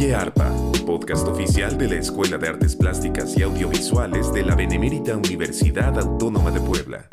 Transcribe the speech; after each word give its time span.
Oye 0.00 0.14
Arpa, 0.14 0.50
podcast 0.86 1.28
oficial 1.28 1.76
de 1.76 1.86
la 1.86 1.96
Escuela 1.96 2.38
de 2.38 2.48
Artes 2.48 2.74
Plásticas 2.74 3.36
y 3.36 3.42
Audiovisuales 3.42 4.32
de 4.32 4.42
la 4.42 4.54
Benemérita 4.54 5.14
Universidad 5.14 5.98
Autónoma 5.98 6.50
de 6.50 6.58
Puebla. 6.58 7.06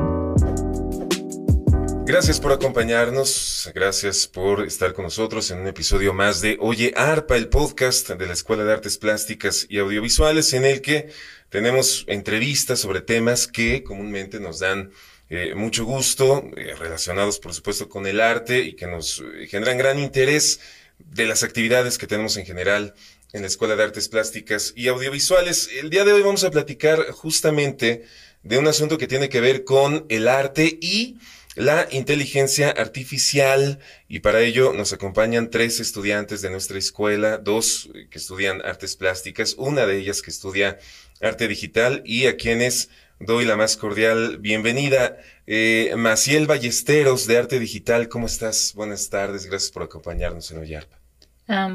Gracias 2.05 2.39
por 2.39 2.53
acompañarnos, 2.53 3.69
gracias 3.75 4.25
por 4.25 4.65
estar 4.65 4.93
con 4.93 5.03
nosotros 5.03 5.51
en 5.51 5.59
un 5.59 5.67
episodio 5.67 6.13
más 6.13 6.39
de 6.39 6.55
Oye 6.61 6.93
Arpa, 6.95 7.35
el 7.35 7.49
podcast 7.49 8.09
de 8.09 8.25
la 8.25 8.31
Escuela 8.31 8.63
de 8.63 8.71
Artes 8.71 8.97
Plásticas 8.97 9.67
y 9.67 9.79
Audiovisuales, 9.79 10.53
en 10.53 10.63
el 10.63 10.81
que 10.81 11.09
tenemos 11.49 12.05
entrevistas 12.07 12.79
sobre 12.79 13.01
temas 13.01 13.47
que 13.47 13.83
comúnmente 13.83 14.39
nos 14.39 14.59
dan 14.59 14.91
eh, 15.29 15.55
mucho 15.55 15.83
gusto, 15.83 16.49
eh, 16.55 16.73
relacionados 16.79 17.39
por 17.39 17.53
supuesto 17.53 17.89
con 17.89 18.07
el 18.07 18.21
arte 18.21 18.59
y 18.59 18.77
que 18.77 18.87
nos 18.87 19.19
eh, 19.19 19.45
generan 19.47 19.77
gran 19.77 19.99
interés 19.99 20.61
de 20.99 21.25
las 21.25 21.43
actividades 21.43 21.97
que 21.97 22.07
tenemos 22.07 22.37
en 22.37 22.45
general 22.45 22.93
en 23.33 23.41
la 23.41 23.47
Escuela 23.47 23.75
de 23.75 23.83
Artes 23.83 24.09
Plásticas 24.09 24.73
y 24.75 24.87
Audiovisuales. 24.87 25.69
El 25.79 25.89
día 25.89 26.05
de 26.05 26.13
hoy 26.13 26.21
vamos 26.21 26.43
a 26.43 26.51
platicar 26.51 27.11
justamente 27.11 28.05
de 28.43 28.57
un 28.57 28.67
asunto 28.67 28.97
que 28.97 29.07
tiene 29.07 29.29
que 29.29 29.41
ver 29.41 29.63
con 29.63 30.05
el 30.09 30.27
arte 30.27 30.77
y 30.81 31.17
la 31.55 31.87
inteligencia 31.91 32.69
artificial 32.69 33.79
y 34.07 34.19
para 34.19 34.41
ello 34.41 34.73
nos 34.73 34.93
acompañan 34.93 35.49
tres 35.49 35.79
estudiantes 35.79 36.41
de 36.41 36.51
nuestra 36.51 36.77
escuela, 36.77 37.39
dos 37.39 37.89
que 38.11 38.19
estudian 38.19 38.61
artes 38.63 38.95
plásticas, 38.95 39.55
una 39.57 39.87
de 39.87 39.97
ellas 39.97 40.21
que 40.21 40.29
estudia 40.29 40.77
arte 41.19 41.47
digital 41.47 42.03
y 42.05 42.27
a 42.27 42.37
quienes 42.37 42.89
doy 43.19 43.45
la 43.45 43.55
más 43.55 43.77
cordial 43.77 44.37
bienvenida. 44.37 45.17
Eh, 45.45 45.93
Maciel 45.97 46.47
Ballesteros 46.47 47.27
de 47.27 47.37
Arte 47.37 47.59
Digital, 47.59 48.09
¿cómo 48.09 48.27
estás? 48.27 48.73
Buenas 48.75 49.09
tardes, 49.09 49.45
gracias 49.45 49.71
por 49.71 49.83
acompañarnos 49.83 50.51
en 50.51 50.59
Oyarpa. 50.59 50.99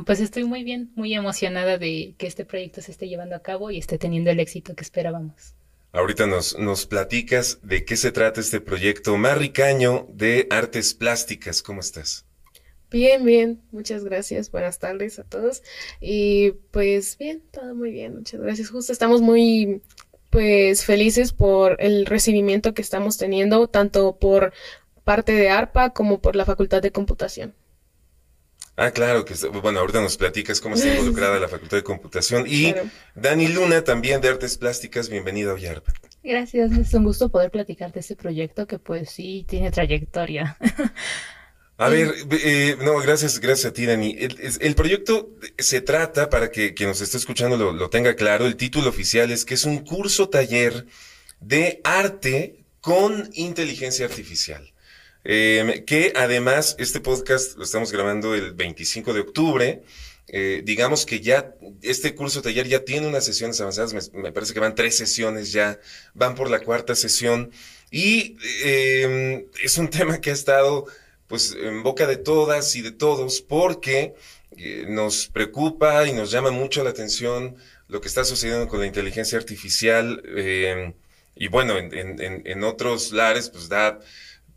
pues 0.06 0.20
estoy 0.20 0.44
muy 0.44 0.64
bien, 0.64 0.92
muy 0.94 1.14
emocionada 1.14 1.78
de 1.78 2.14
que 2.19 2.27
este 2.27 2.44
proyecto 2.44 2.80
se 2.80 2.92
esté 2.92 3.08
llevando 3.08 3.34
a 3.34 3.41
cabo 3.41 3.70
y 3.70 3.78
esté 3.78 3.98
teniendo 3.98 4.30
el 4.30 4.41
éxito 4.41 4.75
que 4.75 4.83
esperábamos. 4.83 5.55
Ahorita 5.92 6.27
nos, 6.27 6.58
nos 6.58 6.86
platicas 6.86 7.58
de 7.62 7.84
qué 7.84 7.97
se 7.97 8.12
trata 8.12 8.41
este 8.41 8.61
proyecto. 8.61 9.17
Mar 9.19 9.39
Ricaño 9.39 10.06
de 10.11 10.47
Artes 10.50 10.95
Plásticas, 10.95 11.62
¿cómo 11.62 11.80
estás? 11.80 12.24
Bien, 12.91 13.24
bien, 13.24 13.62
muchas 13.72 14.05
gracias, 14.05 14.50
buenas 14.50 14.78
tardes 14.78 15.19
a 15.19 15.24
todos. 15.24 15.62
Y 15.98 16.52
pues 16.70 17.17
bien, 17.19 17.42
todo 17.50 17.74
muy 17.74 17.91
bien, 17.91 18.17
muchas 18.17 18.41
gracias. 18.41 18.69
Justo 18.69 18.92
estamos 18.92 19.22
muy 19.22 19.80
pues 20.33 20.86
felices 20.86 21.34
por 21.34 21.77
el 21.78 22.06
recibimiento 22.06 22.72
que 22.72 22.80
estamos 22.80 23.19
teniendo, 23.19 23.69
tanto 23.69 24.16
por 24.16 24.55
parte 25.05 25.33
de 25.33 25.50
ARPA 25.50 25.91
como 25.91 26.22
por 26.22 26.36
la 26.36 26.47
Facultad 26.47 26.80
de 26.80 26.91
Computación. 26.91 27.55
Ah, 28.74 28.91
claro, 28.92 29.27
que 29.27 29.34
bueno, 29.62 29.80
ahorita 29.80 30.00
nos 30.00 30.16
platicas 30.16 30.62
cómo 30.62 30.74
está 30.74 30.89
involucrada 30.89 31.39
la 31.39 31.48
Facultad 31.48 31.77
de 31.77 31.83
Computación. 31.83 32.47
Y 32.48 32.74
Dani 33.14 33.48
Luna, 33.48 33.84
también 33.84 34.22
de 34.22 34.30
Artes 34.30 34.56
Plásticas, 34.56 35.11
bienvenida 35.11 35.50
a 35.50 35.55
Oyarpa. 35.55 35.92
Gracias, 36.24 36.72
es 36.72 36.94
un 36.94 37.05
gusto 37.05 37.28
poder 37.28 37.50
platicar 37.50 37.92
de 37.92 38.00
este 38.00 38.17
proyecto 38.17 38.67
que 38.67 38.78
pues 38.78 39.11
sí 39.11 39.44
tiene 39.46 39.70
trayectoria. 39.70 40.56
A 41.78 41.89
ver, 41.89 42.15
eh, 42.31 42.77
no, 42.81 42.98
gracias, 42.98 43.41
gracias 43.41 43.70
a 43.70 43.73
ti, 43.73 43.87
Dani. 43.87 44.17
El, 44.19 44.75
proyecto 44.75 45.31
se 45.59 45.81
trata, 45.81 46.31
para 46.31 46.51
que 46.51 46.75
quien 46.75 46.89
nos 46.89 47.01
esté 47.01 47.17
escuchando 47.17 47.56
lo, 47.56 47.73
lo, 47.73 47.91
tenga 47.91 48.14
claro, 48.14 48.47
el 48.47 48.56
título 48.56 48.89
oficial 48.91 49.31
es 49.31 49.45
que 49.45 49.55
es 49.55 49.64
un 49.64 49.79
curso 49.79 50.29
taller 50.29 50.87
de 51.41 51.81
arte 51.83 52.64
con 52.81 53.31
inteligencia 53.34 54.06
artificial. 54.06 54.73
Eh, 55.25 55.84
que 55.87 56.12
además 56.17 56.75
este 56.81 57.01
podcast 57.01 57.56
lo 57.56 57.62
estamos 57.62 57.92
grabando 57.92 58.35
el 58.35 58.52
25 58.55 59.14
de 59.14 59.20
octubre. 59.20 59.83
Eh, 60.29 60.63
digamos 60.64 61.07
que 61.07 61.20
ya 61.20 61.55
este 61.83 62.14
curso 62.14 62.42
taller 62.42 62.67
ya 62.67 62.85
tiene 62.85 63.07
unas 63.07 63.25
sesiones 63.25 63.61
avanzadas, 63.61 64.13
me, 64.13 64.33
parece 64.33 64.55
que 64.55 64.61
van 64.61 64.75
tres 64.75 64.96
sesiones 64.96 65.52
ya, 65.52 65.79
van 66.14 66.35
por 66.35 66.48
la 66.48 66.61
cuarta 66.61 66.95
sesión 66.95 67.51
y 67.91 68.36
eh, 68.64 69.46
es 69.63 69.79
un 69.79 69.89
tema 69.91 70.20
que 70.20 70.30
ha 70.30 70.35
estado 70.35 70.86
pues 71.33 71.57
en 71.59 71.83
boca 71.83 72.07
de 72.07 72.19
todas 72.19 72.77
y 72.77 72.83
de 72.83 72.91
todos 72.91 73.41
porque 73.41 74.15
eh, 74.55 74.85
nos 74.87 75.29
preocupa 75.29 76.07
y 76.07 76.13
nos 76.13 76.31
llama 76.31 76.51
mucho 76.51 76.85
la 76.85 76.91
atención 76.91 77.57
lo 77.89 78.03
que 78.03 78.09
está 78.09 78.23
sucediendo 78.27 78.69
con 78.69 78.81
la 78.81 78.87
inteligencia 78.87 79.39
artificial 79.39 80.23
eh, 80.27 80.93
y 81.35 81.48
bueno, 81.48 81.79
en, 81.79 82.65
otros 82.65 83.13
lares 83.13 83.48
pues 83.48 83.70
da 83.70 83.98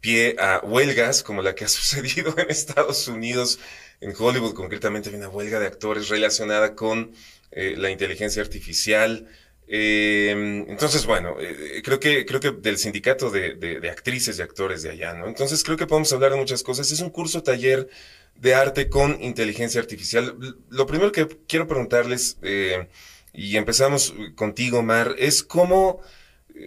pie 0.02 0.36
a 0.38 0.60
huelgas 0.66 1.24
como 1.24 1.42
la 1.42 1.56
que 1.56 1.64
ha 1.64 1.68
sucedido 1.80 2.36
en 2.38 2.50
Estados 2.50 3.08
Unidos, 3.08 3.58
en 4.02 4.14
Hollywood 4.14 4.54
concretamente 4.54 5.10
hay 5.10 5.16
una 5.16 5.30
huelga 5.30 5.62
de 5.62 5.68
actores 5.68 6.10
relacionada 6.10 6.76
con 6.76 7.14
eh, 7.52 7.76
la 7.78 7.90
inteligencia 7.90 8.42
artificial. 8.42 9.30
Eh, 9.68 10.66
entonces, 10.68 11.06
bueno, 11.06 11.38
eh, 11.40 11.82
creo 11.84 12.00
que 12.00 12.26
creo 12.26 12.40
que 12.40 12.52
del 12.52 12.78
sindicato 12.78 13.32
de, 13.32 13.56
de, 13.56 13.90
actrices 13.90 14.38
y 14.38 14.42
actores 14.42 14.84
de 14.84 14.92
allá, 14.92 15.14
¿no? 15.14 15.28
Entonces 15.28 15.64
creo 15.64 15.78
que 15.78 15.88
podemos 15.88 16.14
hablar 16.14 16.32
de 16.32 16.38
muchas 16.38 16.64
cosas. 16.64 16.92
Es 16.92 17.00
un 17.00 17.10
curso 17.10 17.42
taller 17.44 17.90
de 18.36 18.54
arte 18.54 18.90
con 18.90 19.22
inteligencia 19.24 19.82
artificial. 19.82 20.38
Lo 20.70 20.86
primero 20.86 21.12
que 21.12 21.28
quiero 21.48 21.68
preguntarles, 21.68 22.38
y 23.34 23.58
empezamos 23.58 24.14
contigo, 24.36 24.84
Mar, 24.84 25.16
es 25.18 25.42
cómo 25.44 26.02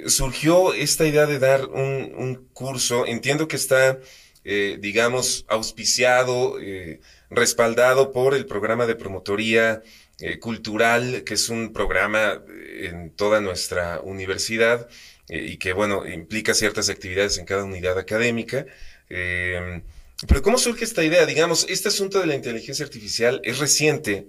surgió 0.07 0.75
esta 0.75 1.07
idea 1.07 1.27
de 1.27 1.39
dar 1.39 1.67
un, 1.67 2.49
curso, 2.53 3.07
entiendo 3.07 3.49
que 3.49 3.57
está, 3.57 3.99
eh, 4.45 4.79
digamos, 4.81 5.45
auspiciado, 5.49 6.59
eh, 6.61 7.01
respaldado 7.31 8.13
por 8.13 8.35
el 8.35 8.47
programa 8.47 8.87
de 8.87 8.97
promotoría 8.97 9.83
eh, 10.21 10.39
cultural, 10.39 11.23
que 11.25 11.35
es 11.35 11.49
un 11.49 11.73
programa 11.73 12.43
en 12.81 13.11
toda 13.11 13.41
nuestra 13.41 14.01
universidad 14.01 14.89
y 15.29 15.59
que, 15.59 15.75
bueno, 15.75 16.07
implica 16.09 16.55
ciertas 16.55 16.89
actividades 16.89 17.37
en 17.37 17.45
cada 17.45 17.65
unidad 17.65 17.99
académica. 17.99 18.65
pero 19.09 20.43
¿cómo 20.43 20.57
surge 20.59 20.85
esta 20.85 21.05
idea? 21.05 21.27
Digamos, 21.27 21.67
este 21.69 21.89
asunto 21.89 22.19
de 22.21 22.27
la 22.27 22.35
inteligencia 22.35 22.85
artificial 22.85 23.43
es 23.45 23.59
reciente 23.59 24.29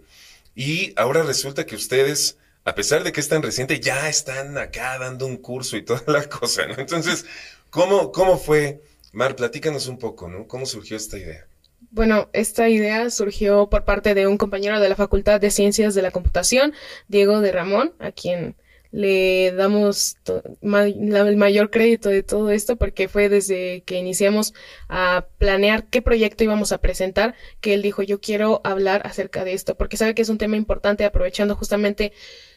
y 0.56 0.92
ahora 0.98 1.24
resulta 1.24 1.66
que 1.66 1.76
ustedes 1.76 2.38
a 2.66 2.76
pesar 2.76 3.04
de 3.04 3.12
que 3.12 3.20
es 3.20 3.28
tan 3.28 3.42
reciente, 3.42 3.80
ya 3.80 4.10
están 4.10 4.58
acá 4.58 4.98
dando 5.00 5.26
un 5.26 5.38
curso 5.38 5.78
y 5.78 5.84
toda 5.84 6.04
la 6.08 6.28
cosa, 6.30 6.68
¿no? 6.68 6.76
Entonces, 6.78 7.26
¿cómo, 7.70 8.12
cómo 8.12 8.38
fue? 8.38 8.82
Mar, 9.12 9.36
platícanos 9.36 9.88
un 9.88 9.98
poco, 9.98 10.28
¿no? 10.28 10.48
¿Cómo 10.48 10.66
surgió 10.66 10.96
esta 10.96 11.18
idea? 11.18 11.48
Bueno, 11.92 12.30
esta 12.34 12.70
idea 12.70 13.10
surgió 13.10 13.70
por 13.70 13.84
parte 13.86 14.14
de 14.14 14.28
un 14.28 14.38
compañero 14.38 14.80
de 14.80 14.90
la 14.90 14.96
Facultad 14.96 15.42
de 15.42 15.52
Ciencias 15.52 15.96
de 15.96 16.02
la 16.02 16.12
Computación, 16.12 16.74
Diego 17.08 17.42
de 17.42 17.52
Ramón, 17.52 17.94
a 18.00 18.12
quien 18.12 18.56
le 18.92 19.52
damos 19.52 20.18
el 20.62 21.38
mayor 21.38 21.70
crédito 21.70 22.10
de 22.10 22.24
todo 22.24 22.50
esto 22.50 22.76
porque 22.76 23.08
fue 23.08 23.30
desde 23.30 23.84
que 23.84 23.96
iniciamos 23.98 24.54
a 24.88 25.28
planear 25.38 25.86
qué 25.88 26.02
proyecto 26.02 26.44
íbamos 26.44 26.72
a 26.72 26.80
presentar 26.80 27.36
que 27.62 27.76
él 27.76 27.84
dijo 27.84 28.02
yo 28.02 28.20
quiero 28.20 28.62
hablar 28.64 29.04
acerca 29.06 29.44
de 29.44 29.54
esto 29.54 29.76
porque 29.78 29.98
sabe 29.98 30.16
que 30.16 30.24
es 30.24 30.30
un 30.30 30.40
tema 30.40 30.58
importante 30.58 31.06
aprovechando 31.06 31.56
justamente 31.56 32.14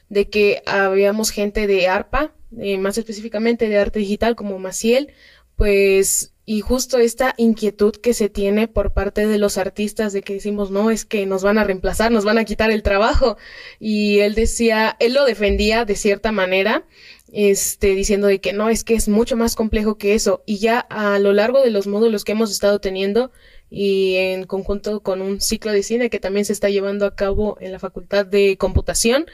de 0.09 0.29
que 0.29 0.63
habíamos 0.67 1.31
gente 1.31 1.67
de 1.67 1.89
ARPA, 1.89 2.35
eh, 2.59 2.79
más 2.79 2.99
específicamente 2.99 3.69
de 3.69 3.79
arte 3.79 3.99
digital 3.99 4.37
como 4.37 4.59
Maciel, 4.59 5.13
pues 5.57 6.32
y 6.45 6.61
justo 6.61 6.99
esta 6.99 7.35
inquietud 7.37 7.95
que 7.95 8.15
se 8.15 8.29
tiene 8.29 8.67
por 8.67 8.93
parte 8.93 9.27
de 9.27 9.39
los 9.39 9.59
artistas 9.59 10.13
de 10.13 10.23
que 10.23 10.35
decimos, 10.35 10.73
no, 10.73 10.91
es 10.91 11.05
que 11.05 11.25
nos 11.25 11.45
van 11.45 11.57
a 11.57 11.65
reemplazar, 11.65 12.11
nos 12.11 12.25
van 12.25 12.39
a 12.39 12.45
quitar 12.45 12.73
el 12.73 12.83
trabajo. 12.83 13.37
Y 13.79 14.19
él 14.21 14.35
decía, 14.35 14.97
él 14.99 15.15
lo 15.15 15.25
defendía 15.25 15.85
de 15.85 15.95
cierta 15.95 16.33
manera, 16.33 16.85
este, 17.33 17.95
diciendo 17.95 18.27
de 18.27 18.41
que 18.41 18.53
no, 18.53 18.71
es 18.71 18.83
que 18.83 18.95
es 18.95 19.09
mucho 19.09 19.37
más 19.37 19.55
complejo 19.55 19.99
que 19.99 20.15
eso. 20.15 20.43
Y 20.45 20.59
ya 20.59 20.81
a 20.81 21.21
lo 21.21 21.33
largo 21.33 21.61
de 21.63 21.71
los 21.71 21.87
módulos 21.87 22.25
que 22.25 22.33
hemos 22.33 22.51
estado 22.51 22.81
teniendo 22.81 23.31
y 23.71 24.17
en 24.17 24.45
conjunto 24.45 25.01
con 25.01 25.23
un 25.23 25.41
ciclo 25.41 25.73
de 25.73 25.83
cine 25.83 26.11
que 26.11 26.21
también 26.21 26.45
se 26.45 26.53
está 26.53 26.69
llevando 26.69 27.07
a 27.07 27.15
cabo 27.15 27.57
en 27.61 27.73
la 27.73 27.79
Facultad 27.79 28.27
de 28.27 28.59
Computación, 28.59 29.27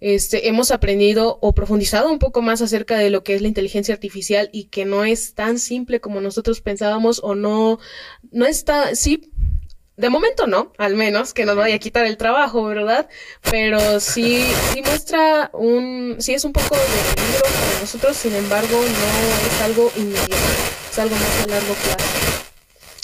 este, 0.00 0.48
hemos 0.48 0.70
aprendido 0.70 1.38
o 1.40 1.54
profundizado 1.54 2.10
un 2.10 2.18
poco 2.18 2.42
más 2.42 2.60
acerca 2.62 2.98
de 2.98 3.10
lo 3.10 3.24
que 3.24 3.34
es 3.34 3.42
la 3.42 3.48
inteligencia 3.48 3.94
artificial 3.94 4.50
y 4.52 4.64
que 4.64 4.84
no 4.84 5.04
es 5.04 5.34
tan 5.34 5.58
simple 5.58 6.00
como 6.00 6.20
nosotros 6.20 6.60
pensábamos 6.60 7.20
o 7.22 7.34
no, 7.34 7.78
no 8.30 8.46
está, 8.46 8.94
sí, 8.94 9.32
de 9.96 10.10
momento 10.10 10.46
no, 10.46 10.72
al 10.76 10.94
menos 10.94 11.32
que 11.32 11.46
nos 11.46 11.56
vaya 11.56 11.76
a 11.76 11.78
quitar 11.78 12.04
el 12.04 12.18
trabajo, 12.18 12.64
¿verdad? 12.64 13.08
Pero 13.50 13.98
sí, 14.00 14.46
sí 14.72 14.82
muestra 14.82 15.50
un, 15.54 16.16
sí 16.18 16.34
es 16.34 16.44
un 16.44 16.52
poco 16.52 16.76
de 16.76 17.14
peligro 17.14 17.42
para 17.42 17.80
nosotros, 17.80 18.16
sin 18.16 18.34
embargo, 18.34 18.78
no 18.78 19.48
es 19.48 19.60
algo 19.62 19.92
inmediato, 19.96 20.34
es 20.90 20.98
algo 20.98 21.16
más 21.16 21.44
a 21.44 21.46
largo 21.48 21.74
plazo. 21.74 22.26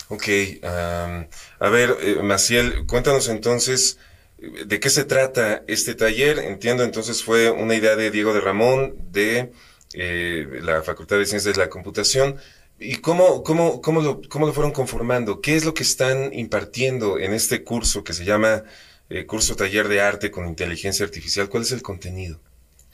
Ok, 0.09 0.29
a 0.63 1.69
ver, 1.71 1.97
eh, 2.03 2.17
Maciel, 2.23 2.87
cuéntanos 2.87 3.29
entonces, 3.29 3.97
¿De 4.67 4.81
qué 4.81 4.91
se 4.91 5.05
trata 5.05 5.63
este 5.67 5.95
taller? 5.95 6.39
Entiendo, 6.39 6.83
entonces 6.83 7.23
fue 7.23 7.51
una 7.51 7.75
idea 7.75 7.97
de 7.97 8.11
Diego 8.11 8.35
de 8.35 8.41
Ramón 8.41 8.97
de 9.13 9.53
eh, 9.95 10.47
la 10.63 10.83
Facultad 10.83 11.19
de 11.19 11.27
Ciencias 11.27 11.55
de 11.55 11.63
la 11.63 11.71
Computación. 11.71 12.37
¿Y 12.79 12.97
cómo, 12.97 13.43
cómo, 13.45 13.81
cómo, 13.81 14.01
lo, 14.01 14.21
cómo 14.29 14.47
lo 14.47 14.53
fueron 14.53 14.73
conformando? 14.73 15.41
¿Qué 15.41 15.55
es 15.55 15.65
lo 15.65 15.75
que 15.75 15.85
están 15.85 16.33
impartiendo 16.33 17.19
en 17.19 17.33
este 17.33 17.63
curso 17.63 18.03
que 18.03 18.13
se 18.13 18.25
llama 18.25 18.65
eh, 19.15 19.27
curso 19.27 19.57
taller 19.57 19.89
de 19.89 20.01
arte 20.01 20.31
con 20.31 20.49
inteligencia 20.49 21.05
artificial, 21.05 21.51
¿cuál 21.51 21.65
es 21.65 21.73
el 21.73 21.83
contenido? 21.83 22.41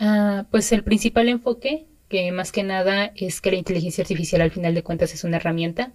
Ah, 0.01 0.47
pues 0.51 0.73
el 0.73 0.83
principal 0.83 1.29
enfoque, 1.29 1.87
que 2.09 2.33
más 2.33 2.51
que 2.51 2.65
nada 2.65 3.13
es 3.15 3.41
que 3.41 3.53
la 3.53 3.59
inteligencia 3.59 4.03
artificial 4.03 4.41
al 4.41 4.51
final 4.51 4.75
de 4.75 4.83
cuentas 4.83 5.15
es 5.15 5.23
una 5.23 5.37
herramienta 5.37 5.93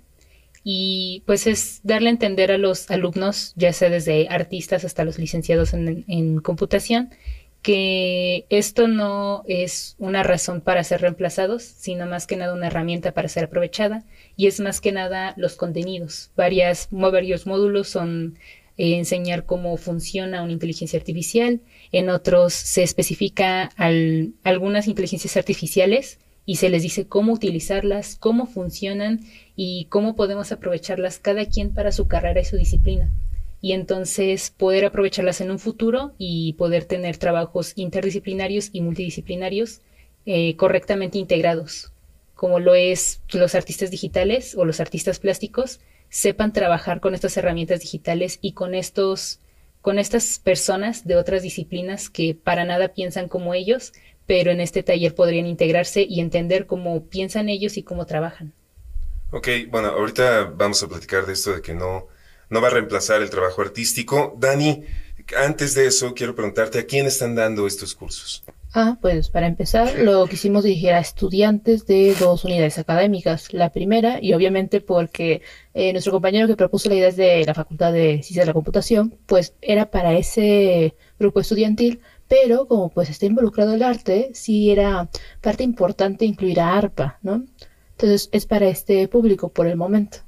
y 0.63 1.23
pues 1.25 1.45
es 1.47 1.81
darle 1.83 2.09
a 2.09 2.11
entender 2.11 2.51
a 2.51 2.57
los 2.57 2.89
alumnos, 2.89 3.53
ya 3.55 3.73
sea 3.73 3.89
desde 3.89 4.27
artistas 4.29 4.85
hasta 4.85 5.03
los 5.03 5.19
licenciados 5.19 5.73
en, 5.73 6.39
computación, 6.39 7.09
que 7.61 8.45
esto 8.49 8.87
no 8.87 9.43
es 9.47 9.95
una 9.97 10.23
razón 10.23 10.61
para 10.61 10.83
ser 10.83 11.01
reemplazados, 11.01 11.63
sino 11.63 12.05
más 12.05 12.27
que 12.27 12.35
nada 12.35 12.53
una 12.53 12.67
herramienta 12.67 13.13
para 13.13 13.29
ser 13.29 13.45
aprovechada 13.45 14.03
y 14.35 14.47
es 14.47 14.59
más 14.59 14.81
que 14.81 14.91
nada 14.91 15.33
los 15.37 15.55
contenidos. 15.55 16.31
Varias, 16.35 16.87
varios 16.91 17.45
módulos 17.45 17.87
son 17.87 18.37
eh, 18.77 18.95
enseñar 18.97 19.45
cómo 19.45 19.77
funciona 19.77 20.43
una 20.43 20.51
inteligencia 20.51 20.99
artificial, 20.99 21.61
en 21.91 22.09
otros 22.09 22.53
se 22.53 22.83
especifica 22.83 23.63
al, 23.77 24.33
algunas 24.43 24.87
inteligencias 24.87 25.37
artificiales 25.37 26.19
y 26.45 26.57
se 26.57 26.69
les 26.69 26.83
dice 26.83 27.07
cómo 27.07 27.33
utilizarlas, 27.33 28.17
cómo 28.19 28.45
funcionan 28.45 29.21
y 29.55 29.85
cómo 29.85 30.15
podemos 30.15 30.51
aprovecharlas 30.51 31.19
cada 31.19 31.45
quien 31.45 31.73
para 31.73 31.91
su 31.91 32.07
carrera 32.07 32.41
y 32.41 32.45
su 32.45 32.57
disciplina. 32.57 33.11
Y 33.61 33.71
entonces 33.71 34.49
poder 34.49 34.85
aprovecharlas 34.85 35.39
en 35.39 35.51
un 35.51 35.59
futuro 35.59 36.13
y 36.17 36.53
poder 36.53 36.83
tener 36.83 37.17
trabajos 37.17 37.73
interdisciplinarios 37.77 38.69
y 38.73 38.81
multidisciplinarios 38.81 39.81
eh, 40.25 40.55
correctamente 40.57 41.17
integrados, 41.17 41.91
como 42.35 42.59
lo 42.59 42.75
es 42.75 43.21
los 43.31 43.55
artistas 43.55 43.89
digitales 43.89 44.55
o 44.55 44.65
los 44.65 44.81
artistas 44.81 45.19
plásticos, 45.19 45.79
sepan 46.09 46.53
trabajar 46.53 46.99
con 46.99 47.15
estas 47.15 47.37
herramientas 47.37 47.79
digitales 47.79 48.39
y 48.41 48.51
con 48.51 48.75
estos 48.75 49.39
con 49.81 49.99
estas 49.99 50.39
personas 50.39 51.05
de 51.05 51.17
otras 51.17 51.43
disciplinas 51.43 52.09
que 52.09 52.35
para 52.41 52.63
nada 52.63 52.93
piensan 52.93 53.27
como 53.27 53.53
ellos, 53.53 53.91
pero 54.25 54.51
en 54.51 54.61
este 54.61 54.83
taller 54.83 55.15
podrían 55.15 55.45
integrarse 55.45 56.05
y 56.07 56.19
entender 56.19 56.65
cómo 56.65 57.05
piensan 57.05 57.49
ellos 57.49 57.77
y 57.77 57.83
cómo 57.83 58.05
trabajan. 58.05 58.53
Ok, 59.31 59.47
bueno, 59.69 59.89
ahorita 59.89 60.53
vamos 60.55 60.81
a 60.83 60.87
platicar 60.87 61.25
de 61.25 61.33
esto 61.33 61.53
de 61.53 61.61
que 61.61 61.73
no, 61.73 62.07
no 62.49 62.61
va 62.61 62.67
a 62.67 62.71
reemplazar 62.71 63.21
el 63.21 63.29
trabajo 63.29 63.61
artístico. 63.61 64.35
Dani, 64.37 64.83
antes 65.37 65.73
de 65.73 65.87
eso, 65.87 66.13
quiero 66.13 66.35
preguntarte, 66.35 66.79
¿a 66.79 66.85
quién 66.85 67.07
están 67.07 67.35
dando 67.35 67.65
estos 67.65 67.95
cursos? 67.95 68.43
Ah, 68.75 68.97
pues 69.01 69.29
para 69.29 69.45
empezar, 69.45 69.99
lo 69.99 70.25
quisimos 70.25 70.63
dirigir 70.63 70.93
a 70.93 70.99
estudiantes 70.99 71.85
de 71.85 72.15
dos 72.15 72.43
unidades 72.43 72.79
académicas. 72.79 73.53
La 73.53 73.71
primera, 73.71 74.17
y 74.19 74.33
obviamente 74.33 74.81
porque 74.81 75.43
eh, 75.75 75.91
nuestro 75.93 76.11
compañero 76.11 76.47
que 76.47 76.55
propuso 76.55 76.89
la 76.89 76.95
idea 76.95 77.09
es 77.09 77.15
de 77.15 77.45
la 77.45 77.53
Facultad 77.53 77.93
de 77.93 78.23
Ciencias 78.23 78.45
de 78.45 78.47
la 78.47 78.53
Computación, 78.53 79.15
pues 79.27 79.53
era 79.61 79.91
para 79.91 80.17
ese 80.17 80.95
grupo 81.19 81.39
estudiantil, 81.39 82.01
pero 82.27 82.67
como 82.67 82.89
pues 82.89 83.09
está 83.09 83.25
involucrado 83.25 83.73
el 83.73 83.83
arte, 83.83 84.31
sí 84.33 84.71
era 84.71 85.09
parte 85.41 85.63
importante 85.63 86.25
incluir 86.25 86.59
a 86.59 86.77
ARPA, 86.77 87.19
¿no? 87.21 87.43
Entonces 87.91 88.29
es 88.31 88.45
para 88.45 88.67
este 88.67 89.07
público 89.07 89.49
por 89.49 89.67
el 89.67 89.75
momento. 89.75 90.19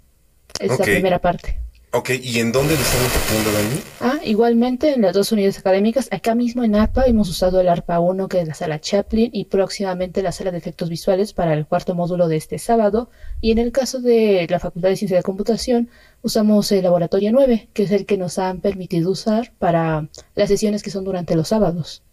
Es 0.59 0.79
la 0.79 0.85
primera 0.85 1.19
parte. 1.19 1.59
Ok, 1.97 2.09
¿y 2.21 2.41
en 2.41 2.51
dónde 2.51 2.75
lo 2.75 2.81
están 2.81 3.01
impartiendo, 3.05 3.51
Dani? 3.53 3.81
Ah, 4.01 4.19
igualmente 4.25 4.93
en 4.95 5.01
las 5.01 5.13
dos 5.13 5.31
unidades 5.31 5.59
académicas. 5.59 6.09
Acá 6.11 6.35
mismo 6.35 6.65
en 6.65 6.75
ARPA 6.75 7.05
hemos 7.05 7.29
usado 7.29 7.61
el 7.61 7.69
ARPA 7.69 8.01
1, 8.01 8.27
que 8.27 8.41
es 8.41 8.47
la 8.49 8.53
sala 8.53 8.81
Chaplin, 8.81 9.29
y 9.31 9.45
próximamente 9.45 10.21
la 10.21 10.33
sala 10.33 10.51
de 10.51 10.57
efectos 10.57 10.89
visuales 10.89 11.31
para 11.31 11.53
el 11.53 11.65
cuarto 11.65 11.95
módulo 11.95 12.27
de 12.27 12.35
este 12.35 12.59
sábado. 12.59 13.09
Y 13.39 13.53
en 13.53 13.59
el 13.59 13.71
caso 13.71 14.01
de 14.01 14.45
la 14.49 14.59
Facultad 14.59 14.89
de 14.89 14.97
Ciencia 14.97 15.15
de 15.15 15.23
Computación, 15.23 15.89
usamos 16.21 16.69
el 16.73 16.83
laboratorio 16.83 17.31
9, 17.31 17.69
que 17.71 17.83
es 17.83 17.91
el 17.91 18.05
que 18.05 18.17
nos 18.17 18.39
han 18.39 18.59
permitido 18.59 19.09
usar 19.09 19.53
para 19.57 20.09
las 20.35 20.49
sesiones 20.49 20.83
que 20.83 20.89
son 20.89 21.05
durante 21.05 21.33
los 21.37 21.47
sábados. 21.47 22.03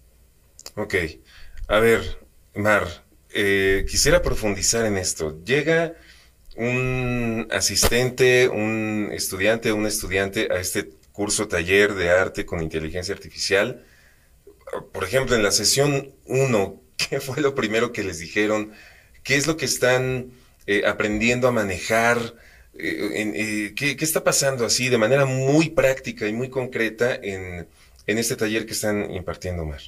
Ok, 0.77 0.95
a 1.67 1.81
ver, 1.81 2.03
Mar, 2.55 2.87
eh, 3.35 3.85
quisiera 3.91 4.23
profundizar 4.23 4.87
en 4.87 4.97
esto. 4.97 5.43
Llega 5.45 5.95
un 6.57 7.49
asistente, 7.51 8.49
un 8.49 9.11
estudiante, 9.13 9.73
un 9.73 9.87
estudiante 9.87 10.49
a 10.51 10.61
este 10.61 10.91
curso 11.13 11.49
taller 11.49 11.95
de 11.95 12.11
arte 12.11 12.47
con 12.47 12.63
inteligencia 12.63 13.15
artificial. 13.15 13.85
Por 14.93 15.05
ejemplo, 15.05 15.37
en 15.37 15.43
la 15.43 15.53
sesión 15.53 16.15
1, 16.27 16.83
¿qué 16.97 17.21
fue 17.21 17.41
lo 17.41 17.55
primero 17.55 17.93
que 17.93 18.03
les 18.03 18.19
dijeron? 18.19 18.73
¿Qué 19.23 19.37
es 19.37 19.47
lo 19.47 19.57
que 19.57 19.67
están 19.67 20.33
eh, 20.67 20.83
aprendiendo 20.87 21.49
a 21.49 21.53
manejar? 21.53 22.19
Eh, 22.75 23.33
eh, 23.35 23.75
¿qué, 23.77 23.97
está 24.01 24.25
pasando 24.25 24.65
así 24.65 24.89
de 24.89 24.99
manera 24.99 25.27
muy 25.27 25.71
práctica 25.71 26.27
y 26.27 26.33
muy 26.33 26.49
concreta 26.49 27.15
en, 27.15 27.69
en 28.07 28.19
este 28.19 28.35
taller 28.35 28.67
que 28.67 28.73
están 28.73 29.11
impartiendo, 29.15 29.65
Mar? 29.65 29.81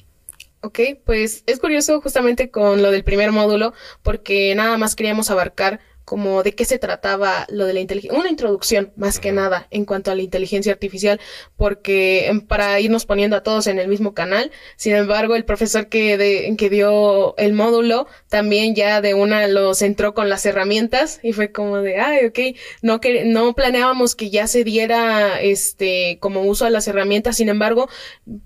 Ok, 0.61 0.79
pues 1.03 1.43
es 1.45 1.59
curioso 1.59 2.01
justamente 2.01 2.49
con 2.49 2.81
lo 2.81 2.89
del 2.89 3.03
primer 3.03 3.31
módulo, 3.31 3.73
porque 4.01 4.55
nada 4.55 4.77
más 4.77 4.95
queríamos 4.95 5.29
abarcar 5.29 5.79
como 6.05 6.43
de 6.43 6.53
qué 6.53 6.65
se 6.65 6.79
trataba 6.79 7.45
lo 7.49 7.65
de 7.65 7.73
la 7.73 7.79
inteligencia, 7.79 8.17
una 8.17 8.29
introducción 8.29 8.93
más 8.95 9.19
que 9.19 9.31
nada 9.31 9.67
en 9.71 9.85
cuanto 9.85 10.11
a 10.11 10.15
la 10.15 10.21
inteligencia 10.21 10.71
artificial, 10.71 11.19
porque 11.57 12.27
em, 12.27 12.41
para 12.41 12.79
irnos 12.79 13.05
poniendo 13.05 13.35
a 13.35 13.43
todos 13.43 13.67
en 13.67 13.79
el 13.79 13.87
mismo 13.87 14.13
canal, 14.13 14.51
sin 14.77 14.95
embargo, 14.95 15.35
el 15.35 15.45
profesor 15.45 15.87
que, 15.87 16.17
de, 16.17 16.55
que 16.57 16.69
dio 16.69 17.35
el 17.37 17.53
módulo 17.53 18.07
también 18.29 18.75
ya 18.75 19.01
de 19.01 19.13
una 19.15 19.47
los 19.47 19.81
entró 19.81 20.13
con 20.13 20.29
las 20.29 20.45
herramientas 20.45 21.19
y 21.23 21.33
fue 21.33 21.51
como 21.51 21.77
de, 21.77 21.99
ay, 21.99 22.25
ok, 22.27 22.39
no, 22.81 23.01
que, 23.01 23.25
no 23.25 23.53
planeábamos 23.53 24.15
que 24.15 24.29
ya 24.29 24.47
se 24.47 24.63
diera 24.63 25.41
este 25.41 26.17
como 26.19 26.41
uso 26.43 26.65
a 26.65 26.69
las 26.69 26.87
herramientas, 26.87 27.37
sin 27.37 27.49
embargo, 27.49 27.89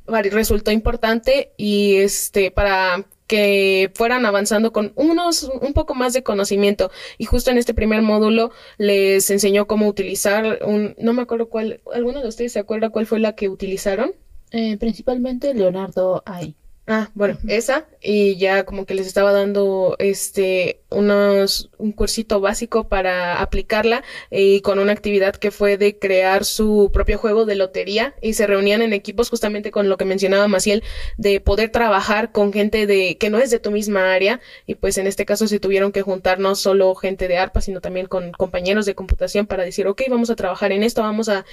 resultó 0.07 0.71
importante 0.71 1.51
y 1.57 1.97
este 1.97 2.51
para 2.51 3.05
que 3.29 3.91
fueran 3.93 4.25
avanzando 4.25 4.73
con 4.73 4.91
unos 4.95 5.43
un 5.61 5.73
poco 5.73 5.93
más 5.93 6.13
de 6.13 6.23
conocimiento. 6.23 6.89
Y 7.19 7.25
justo 7.25 7.51
en 7.51 7.59
este 7.59 7.75
primer 7.75 8.01
módulo 8.01 8.51
les 8.77 9.29
enseñó 9.29 9.67
cómo 9.67 9.87
utilizar 9.87 10.59
un 10.65 10.95
no 10.97 11.13
me 11.13 11.21
acuerdo 11.21 11.47
cuál 11.47 11.79
alguno 11.93 12.21
de 12.21 12.27
ustedes 12.27 12.53
se 12.53 12.59
acuerda 12.59 12.89
cuál 12.89 13.05
fue 13.05 13.19
la 13.19 13.35
que 13.35 13.47
utilizaron 13.47 14.13
eh, 14.51 14.77
principalmente 14.77 15.53
Leonardo 15.53 16.23
Ay 16.25 16.55
Ah, 16.91 17.11
bueno, 17.13 17.37
esa, 17.47 17.85
y 18.01 18.37
ya 18.37 18.63
como 18.65 18.87
que 18.87 18.95
les 18.95 19.05
estaba 19.05 19.31
dando 19.31 19.95
este 19.99 20.81
unos 20.89 21.69
un 21.77 21.91
cursito 21.91 22.41
básico 22.41 22.87
para 22.87 23.41
aplicarla 23.43 24.03
y 24.31 24.61
con 24.61 24.79
una 24.79 24.91
actividad 24.91 25.35
que 25.35 25.51
fue 25.51 25.77
de 25.77 25.99
crear 25.99 26.45
su 26.45 26.89
propio 26.91 27.19
juego 27.19 27.45
de 27.45 27.53
lotería 27.53 28.15
y 28.23 28.33
se 28.33 28.47
reunían 28.47 28.81
en 28.81 28.93
equipos 28.93 29.29
justamente 29.29 29.69
con 29.69 29.87
lo 29.87 29.97
que 29.97 30.05
mencionaba 30.05 30.47
Maciel 30.47 30.83
de 31.17 31.39
poder 31.39 31.69
trabajar 31.69 32.31
con 32.31 32.51
gente 32.51 32.87
de 32.87 33.19
que 33.19 33.29
no 33.29 33.37
es 33.37 33.51
de 33.51 33.59
tu 33.59 33.69
misma 33.69 34.11
área 34.11 34.41
y 34.65 34.73
pues 34.73 34.97
en 34.97 35.05
este 35.05 35.27
caso 35.27 35.47
se 35.47 35.59
tuvieron 35.59 35.91
que 35.91 36.01
juntar 36.01 36.39
no 36.39 36.55
solo 36.55 36.95
gente 36.95 37.27
de 37.27 37.37
ARPA 37.37 37.61
sino 37.61 37.81
también 37.81 38.07
con 38.07 38.31
compañeros 38.31 38.87
de 38.87 38.95
computación 38.95 39.45
para 39.45 39.63
decir 39.63 39.85
ok 39.85 40.01
vamos 40.09 40.31
a 40.31 40.35
trabajar 40.35 40.71
en 40.71 40.81
esto 40.81 41.03
vamos 41.03 41.29
a, 41.29 41.45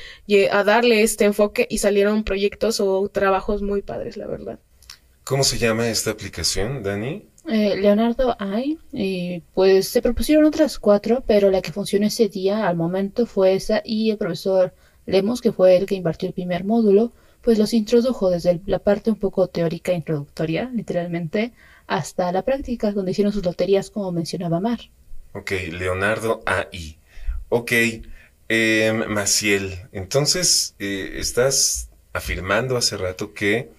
a 0.51 0.65
darle 0.65 1.03
este 1.03 1.27
enfoque 1.27 1.67
y 1.69 1.77
salieron 1.77 2.25
proyectos 2.25 2.81
o 2.81 3.07
trabajos 3.11 3.61
muy 3.61 3.83
padres 3.83 4.17
la 4.17 4.27
verdad. 4.27 4.59
¿Cómo 5.27 5.43
se 5.43 5.59
llama 5.59 5.89
esta 5.89 6.13
aplicación, 6.13 6.85
Dani? 6.85 7.27
Eh, 7.49 7.75
Leonardo 7.77 8.37
hay, 8.39 8.79
y 8.93 9.41
pues 9.55 9.89
se 9.89 10.01
propusieron 10.01 10.45
otras 10.45 10.79
cuatro, 10.79 11.25
pero 11.27 11.51
la 11.51 11.63
que 11.63 11.73
funcionó 11.73 12.07
ese 12.07 12.29
día 12.29 12.69
al 12.69 12.77
momento 12.77 13.27
fue 13.27 13.55
esa 13.55 13.83
y 13.85 14.13
el 14.13 14.19
profesor 14.19 14.73
Lemos, 15.05 15.41
que 15.41 15.51
fue 15.51 15.77
el 15.79 15.87
que 15.87 15.97
impartió 15.97 16.29
el 16.29 16.33
primer 16.33 16.63
módulo, 16.63 17.11
pues 17.43 17.59
los 17.59 17.75
introdujo 17.75 18.31
desde 18.31 18.61
la 18.67 18.79
parte 18.79 19.11
un 19.11 19.19
poco 19.19 19.49
teórica 19.49 19.93
introductoria, 19.93 20.71
literalmente, 20.73 21.53
hasta 21.89 22.31
la 22.31 22.43
práctica, 22.43 22.93
donde 22.93 23.11
hicieron 23.11 23.33
sus 23.33 23.45
loterías, 23.45 23.91
como 23.91 24.13
mencionaba 24.13 24.61
Mar. 24.61 24.79
Ok, 25.33 25.51
Leonardo 25.73 26.41
AI. 26.47 26.99
Ok, 27.49 27.73
eh, 28.49 28.93
Maciel, 29.09 29.75
entonces 29.91 30.77
eh, 30.79 31.15
estás 31.17 31.91
afirmando 32.13 32.77
hace 32.77 32.97
rato 32.97 33.35
que 33.35 33.75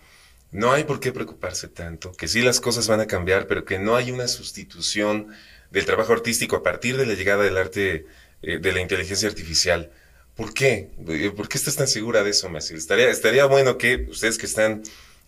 no 0.51 0.72
hay 0.72 0.86
por 0.86 1.00
qué 1.00 1.12
preocuparse 1.12 1.68
tanto, 1.68 2.12
que 2.13 2.27
sí 2.27 2.42
las 2.42 2.62
cosas 2.62 2.88
van 2.88 3.01
a 3.01 3.08
cambiar, 3.08 3.48
pero 3.48 3.66
que 3.66 3.80
no 3.80 3.96
hay 3.96 4.12
una 4.12 4.27
sustitución 4.27 5.27
del 5.72 5.86
trabajo 5.86 6.13
artístico 6.13 6.56
a 6.56 6.63
partir 6.63 6.98
de 6.98 7.06
la 7.06 7.13
llegada 7.13 7.44
del 7.44 7.58
arte 7.58 8.06
eh, 8.42 8.60
de 8.60 8.72
la 8.72 8.82
inteligencia 8.82 9.27
artificial. 9.27 9.92
¿Por 10.36 10.54
qué? 10.54 10.89
Eh, 11.08 11.32
¿Por 11.36 11.50
qué 11.50 11.58
estás 11.58 11.75
tan 11.75 11.88
segura 11.88 12.24
de 12.24 12.30
eso, 12.30 12.50
Maciel? 12.50 12.80
Estaría, 12.80 13.46
bueno 13.46 13.77
que 13.77 14.08
ustedes 14.10 14.38
que 14.38 14.46
están 14.46 14.84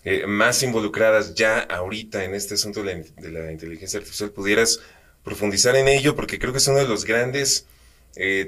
eh, 0.05 0.25
más 0.27 0.63
involucradas 0.63 1.35
ya 1.35 1.59
ahorita 1.59 2.23
en 2.23 2.35
este 2.35 2.53
asunto 2.53 2.83
de 2.83 3.05
la, 3.31 3.51
inteligencia 3.51 3.99
artificial 3.99 4.31
pudieras 4.31 4.79
profundizar 5.23 5.75
en 5.75 5.89
ello, 5.89 6.15
porque 6.15 6.39
creo 6.39 6.53
que 6.53 6.59
es 6.59 6.67
uno 6.67 6.77
de 6.77 6.87
los 6.87 7.05
grandes 7.05 7.65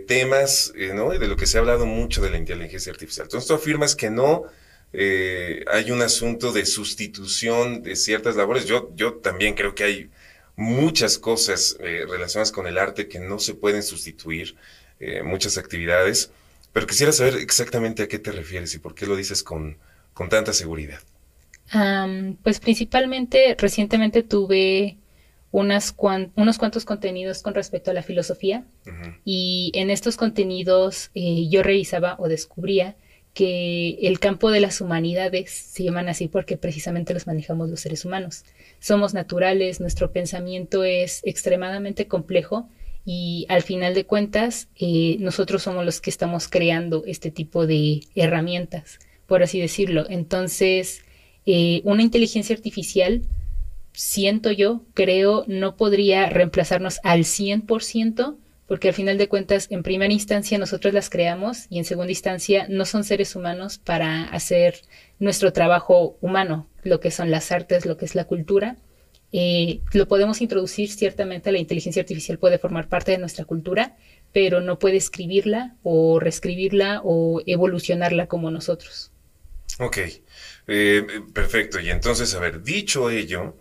temas, 0.07 0.73
¿no? 0.93 1.11
De 1.11 1.27
lo 1.27 1.37
que 1.37 1.45
se 1.45 1.57
ha 1.57 1.61
hablado 1.61 1.85
mucho 1.85 2.21
de 2.21 2.29
la 2.29 2.37
inteligencia 2.37 2.91
artificial. 2.91 3.25
Entonces 3.25 3.47
tú 3.47 3.53
afirmas 3.53 3.95
que 3.95 4.09
no 4.09 4.45
eh, 4.93 5.63
hay 5.71 5.91
un 5.91 6.01
asunto 6.01 6.51
de 6.51 6.65
sustitución 6.65 7.81
de 7.83 7.95
ciertas 7.95 8.36
labores. 8.36 8.65
Yo, 8.65 8.91
yo 8.95 9.15
también 9.15 9.53
creo 9.55 9.75
que 9.75 9.83
hay 9.83 10.10
muchas 10.55 11.17
cosas 11.17 11.77
eh, 11.79 12.05
relacionadas 12.10 12.51
con 12.51 12.67
el 12.67 12.77
arte 12.77 13.07
que 13.07 13.19
no 13.19 13.39
se 13.39 13.53
pueden 13.55 13.83
sustituir, 13.83 14.55
eh, 15.00 15.24
muchas 15.24 15.57
actividades, 15.57 16.31
pero 16.74 16.88
quisiera 16.88 17.12
saber 17.12 17.36
exactamente 17.36 18.03
a 18.03 18.07
qué 18.07 18.19
te 18.19 18.31
refieres 18.31 18.74
y 18.75 18.79
por 18.79 18.93
qué 18.95 19.05
lo 19.05 19.15
dices 19.15 19.43
con, 19.43 19.77
con 20.13 20.29
tanta 20.29 20.53
seguridad? 20.53 21.00
Pues 22.43 22.60
principalmente 22.60 23.55
recientemente 23.57 24.24
tuve 24.24 24.98
unas 25.51 25.91
cuan- 25.91 26.31
unos 26.36 26.57
cuantos 26.57 26.86
contenidos 26.86 27.41
con 27.41 27.53
respecto 27.53 27.91
a 27.91 27.93
la 27.93 28.03
filosofía 28.03 28.65
y 29.25 29.71
en 29.75 29.89
estos 29.89 30.17
contenidos 30.17 31.12
eh, 31.13 31.48
yo 31.50 31.63
revisaba 31.63 32.15
o 32.19 32.27
descubría 32.27 32.95
que 33.33 33.97
el 34.01 34.19
campo 34.19 34.51
de 34.51 34.59
las 34.59 34.81
humanidades 34.81 35.51
se 35.51 35.83
llaman 35.83 36.09
así 36.09 36.27
porque 36.27 36.57
precisamente 36.57 37.13
los 37.13 37.27
manejamos 37.27 37.69
los 37.69 37.79
seres 37.79 38.03
humanos. 38.03 38.43
Somos 38.79 39.13
naturales, 39.13 39.79
nuestro 39.79 40.11
pensamiento 40.11 40.83
es 40.83 41.21
extremadamente 41.23 42.07
complejo 42.07 42.67
y 43.05 43.45
al 43.50 43.63
final 43.63 43.93
de 43.93 44.05
cuentas 44.05 44.67
eh, 44.75 45.17
nosotros 45.19 45.63
somos 45.63 45.85
los 45.85 46.01
que 46.01 46.09
estamos 46.09 46.47
creando 46.47 47.03
este 47.05 47.31
tipo 47.31 47.65
de 47.65 48.01
herramientas, 48.15 49.00
por 49.27 49.43
así 49.43 49.59
decirlo. 49.59 50.05
Entonces, 50.09 51.03
eh, 51.45 51.81
una 51.83 52.03
inteligencia 52.03 52.55
artificial, 52.55 53.23
siento 53.93 54.51
yo, 54.51 54.83
creo, 54.93 55.45
no 55.47 55.77
podría 55.77 56.27
reemplazarnos 56.27 57.00
al 57.03 57.21
100%, 57.21 58.35
porque 58.71 58.87
al 58.87 58.93
final 58.93 59.17
de 59.17 59.27
cuentas, 59.27 59.67
en 59.69 59.83
primera 59.83 60.13
instancia 60.13 60.57
nosotros 60.57 60.93
las 60.93 61.09
creamos 61.09 61.65
y 61.69 61.77
en 61.77 61.83
segunda 61.83 62.13
instancia 62.13 62.67
no 62.69 62.85
son 62.85 63.03
seres 63.03 63.35
humanos 63.35 63.79
para 63.79 64.23
hacer 64.29 64.79
nuestro 65.19 65.51
trabajo 65.51 66.17
humano, 66.21 66.69
lo 66.81 67.01
que 67.01 67.11
son 67.11 67.31
las 67.31 67.51
artes, 67.51 67.85
lo 67.85 67.97
que 67.97 68.05
es 68.05 68.15
la 68.15 68.23
cultura. 68.23 68.77
Eh, 69.33 69.81
lo 69.91 70.07
podemos 70.07 70.39
introducir, 70.39 70.89
ciertamente 70.89 71.51
la 71.51 71.57
inteligencia 71.57 72.01
artificial 72.01 72.39
puede 72.39 72.59
formar 72.59 72.87
parte 72.87 73.11
de 73.11 73.17
nuestra 73.17 73.43
cultura, 73.43 73.97
pero 74.31 74.61
no 74.61 74.79
puede 74.79 74.95
escribirla 74.95 75.75
o 75.83 76.21
reescribirla 76.21 77.01
o 77.03 77.41
evolucionarla 77.45 78.27
como 78.27 78.51
nosotros. 78.51 79.11
Ok, 79.79 79.97
eh, 80.67 81.05
perfecto. 81.33 81.81
Y 81.81 81.89
entonces, 81.89 82.33
a 82.35 82.39
ver, 82.39 82.63
dicho 82.63 83.09
ello, 83.09 83.57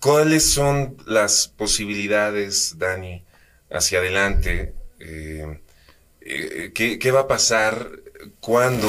¿cuáles 0.00 0.50
son 0.50 0.96
las 1.06 1.48
posibilidades, 1.48 2.78
Dani, 2.78 3.27
hacia 3.70 3.98
adelante? 3.98 4.74
Eh, 5.00 5.60
eh, 6.20 6.72
¿qué, 6.74 7.10
va 7.10 7.20
a 7.20 7.28
pasar 7.28 7.90
cuando 8.40 8.88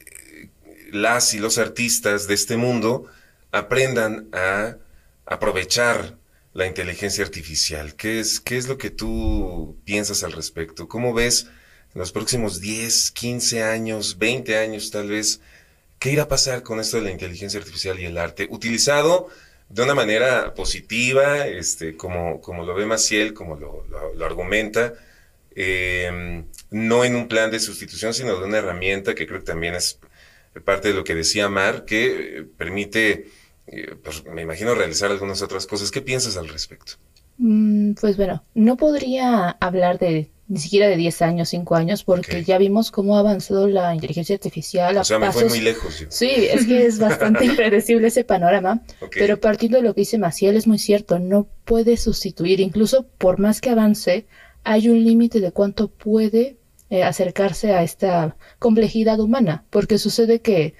eh, 0.00 0.50
las 0.92 1.34
y 1.34 1.38
los 1.38 1.58
artistas 1.58 2.26
de 2.26 2.34
este 2.34 2.56
mundo 2.56 3.06
aprendan 3.52 4.28
a 4.32 4.76
aprovechar 5.24 6.16
la 6.52 6.66
inteligencia 6.66 7.24
artificial? 7.24 7.94
¿Qué 7.96 8.20
es, 8.20 8.40
qué 8.40 8.56
es 8.56 8.68
lo 8.68 8.78
que 8.78 8.90
tú 8.90 9.76
piensas 9.84 10.22
al 10.22 10.32
respecto? 10.32 10.88
¿Cómo 10.88 11.12
ves 11.14 11.48
en 11.94 12.00
los 12.00 12.12
próximos 12.12 12.60
10, 12.60 13.10
15 13.12 13.62
años, 13.62 14.18
20 14.18 14.58
años 14.58 14.90
tal 14.90 15.08
vez? 15.08 15.40
¿Qué 15.98 16.12
irá 16.12 16.24
a 16.24 16.28
pasar 16.28 16.62
con 16.62 16.78
esto 16.78 16.98
de 16.98 17.04
la 17.04 17.10
inteligencia 17.10 17.58
artificial 17.58 17.98
y 17.98 18.04
el 18.04 18.18
arte? 18.18 18.46
Utilizado 18.50 19.28
de 19.68 19.82
una 19.82 19.94
manera 19.94 20.54
positiva, 20.54 21.46
este, 21.46 21.96
como, 21.96 22.40
como 22.40 22.64
lo 22.64 22.74
ve 22.74 22.86
Maciel, 22.86 23.34
como 23.34 23.56
lo, 23.56 23.84
lo- 24.14 24.24
argumenta, 24.24 24.94
eh, 25.54 26.44
no 26.70 27.04
en 27.04 27.16
un 27.16 27.28
plan 27.28 27.50
de 27.50 27.60
sustitución, 27.60 28.14
sino 28.14 28.38
de 28.38 28.44
una 28.44 28.58
herramienta 28.58 29.14
que 29.14 29.26
creo 29.26 29.40
que 29.40 29.46
también 29.46 29.74
es 29.74 29.98
parte 30.64 30.88
de 30.88 30.94
lo 30.94 31.04
que 31.04 31.14
decía 31.14 31.48
Mar, 31.48 31.84
que 31.84 32.38
eh, 32.40 32.44
permite, 32.44 33.26
eh, 33.66 33.96
pues, 34.02 34.24
me 34.26 34.42
imagino, 34.42 34.74
realizar 34.74 35.10
algunas 35.10 35.42
otras 35.42 35.66
cosas. 35.66 35.90
¿Qué 35.90 36.02
piensas 36.02 36.36
al 36.36 36.48
respecto? 36.48 36.94
Mm, 37.38 37.94
Pues 37.94 38.16
bueno, 38.16 38.44
no 38.54 38.76
podría 38.76 39.50
hablar 39.50 39.98
de 39.98 40.30
ni 40.48 40.58
siquiera 40.60 40.88
de 40.88 40.96
10 40.96 41.22
años, 41.22 41.48
5 41.48 41.74
años, 41.74 42.04
porque 42.04 42.44
ya 42.44 42.58
vimos 42.58 42.90
cómo 42.90 43.16
ha 43.16 43.20
avanzado 43.20 43.66
la 43.66 43.94
inteligencia 43.94 44.34
artificial 44.34 44.96
a 44.96 45.00
O 45.00 45.04
sea, 45.04 45.18
me 45.18 45.32
fue 45.32 45.48
muy 45.48 45.60
lejos. 45.60 45.98
yo. 45.98 46.06
Sí, 46.10 46.30
es 46.30 46.66
que 46.66 46.86
es 46.86 46.98
bastante 46.98 47.44
impredecible 47.46 48.08
ese 48.08 48.24
panorama, 48.24 48.82
pero 49.12 49.40
partiendo 49.40 49.78
de 49.78 49.84
lo 49.84 49.94
que 49.94 50.02
dice 50.02 50.18
Maciel 50.18 50.56
es 50.56 50.66
muy 50.66 50.78
cierto, 50.78 51.18
no 51.18 51.48
puede 51.64 51.96
sustituir, 51.96 52.60
incluso 52.60 53.06
por 53.18 53.38
más 53.38 53.60
que 53.60 53.70
avance, 53.70 54.26
hay 54.62 54.88
un 54.88 55.04
límite 55.04 55.40
de 55.40 55.52
cuánto 55.52 55.88
puede 55.88 56.56
eh, 56.90 57.02
acercarse 57.02 57.72
a 57.72 57.82
esta 57.82 58.36
complejidad 58.58 59.18
humana, 59.18 59.64
porque 59.70 59.98
sucede 59.98 60.40
que 60.40 60.74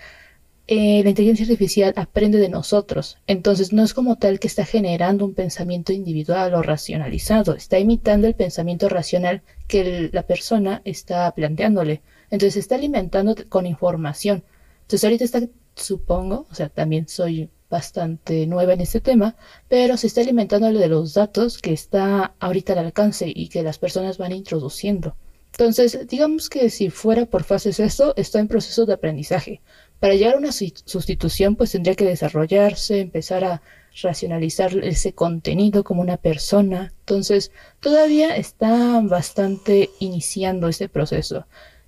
eh, 0.69 1.03
la 1.05 1.11
inteligencia 1.11 1.45
artificial 1.45 1.93
aprende 1.97 2.39
de 2.39 2.49
nosotros, 2.49 3.19
entonces 3.29 3.73
no 3.73 3.85
es 3.85 3.95
como 3.95 4.17
tal 4.17 4.41
que 4.41 4.49
está 4.49 4.65
generando 4.65 5.25
un 5.25 5.35
pensamiento 5.35 5.93
individual 5.93 6.55
o 6.55 6.63
racionalizado, 6.63 7.55
está 7.55 7.79
imitando 7.79 8.27
el 8.27 8.35
pensamiento 8.35 8.89
racional 8.89 9.43
que 9.69 10.11
la 10.13 10.27
persona 10.27 10.83
está 10.85 11.33
planteándole, 11.33 12.03
entonces 12.31 12.55
se 12.55 12.61
está 12.61 12.75
alimentando 12.75 13.37
con 13.49 13.67
información. 13.67 14.43
Entonces 14.83 15.05
ahorita 15.05 15.25
está, 15.25 15.41
supongo, 15.77 16.47
o 16.51 16.55
sea, 16.55 16.69
también 16.69 17.07
soy 17.07 17.49
bastante 17.71 18.47
nueva 18.47 18.73
en 18.75 18.81
este 18.81 19.01
tema, 19.01 19.37
pero 19.69 19.97
se 19.97 20.09
está 20.09 20.21
alimentando 20.21 20.73
de 20.73 20.89
los 20.89 21.15
datos 21.15 21.59
que 21.59 21.73
está 21.73 22.35
ahorita 22.41 22.73
al 22.73 22.81
alcance 22.81 23.31
y 23.33 23.49
que 23.49 23.63
las 23.63 23.79
personas 23.79 24.19
van 24.19 24.33
introduciendo. 24.33 25.17
Entonces, 25.59 26.07
digamos 26.07 26.51
que 26.51 26.69
si 26.69 26.91
fuera 26.91 27.25
por 27.25 27.43
fases 27.43 27.81
esto, 27.81 28.15
está 28.17 28.41
en 28.41 28.49
proceso 28.49 28.85
de 28.85 28.93
aprendizaje. 28.93 29.63
Para 30.01 30.15
llegar 30.15 30.35
a 30.35 30.39
una 30.39 30.53
sustitución, 30.53 31.57
pues 31.57 31.73
tendría 31.73 31.95
que 31.95 32.05
desarrollarse, 32.05 33.01
empezar 33.01 33.45
a 33.45 33.63
racionalizar 34.03 34.77
ese 34.85 35.13
contenido 35.15 35.85
como 35.85 36.03
una 36.03 36.19
persona. 36.19 36.93
Entonces, 37.01 37.51
todavía 37.81 38.37
está 38.37 39.01
bastante 39.03 39.91
iniciando 40.01 40.69
ese 40.69 40.89
proceso. 40.89 41.47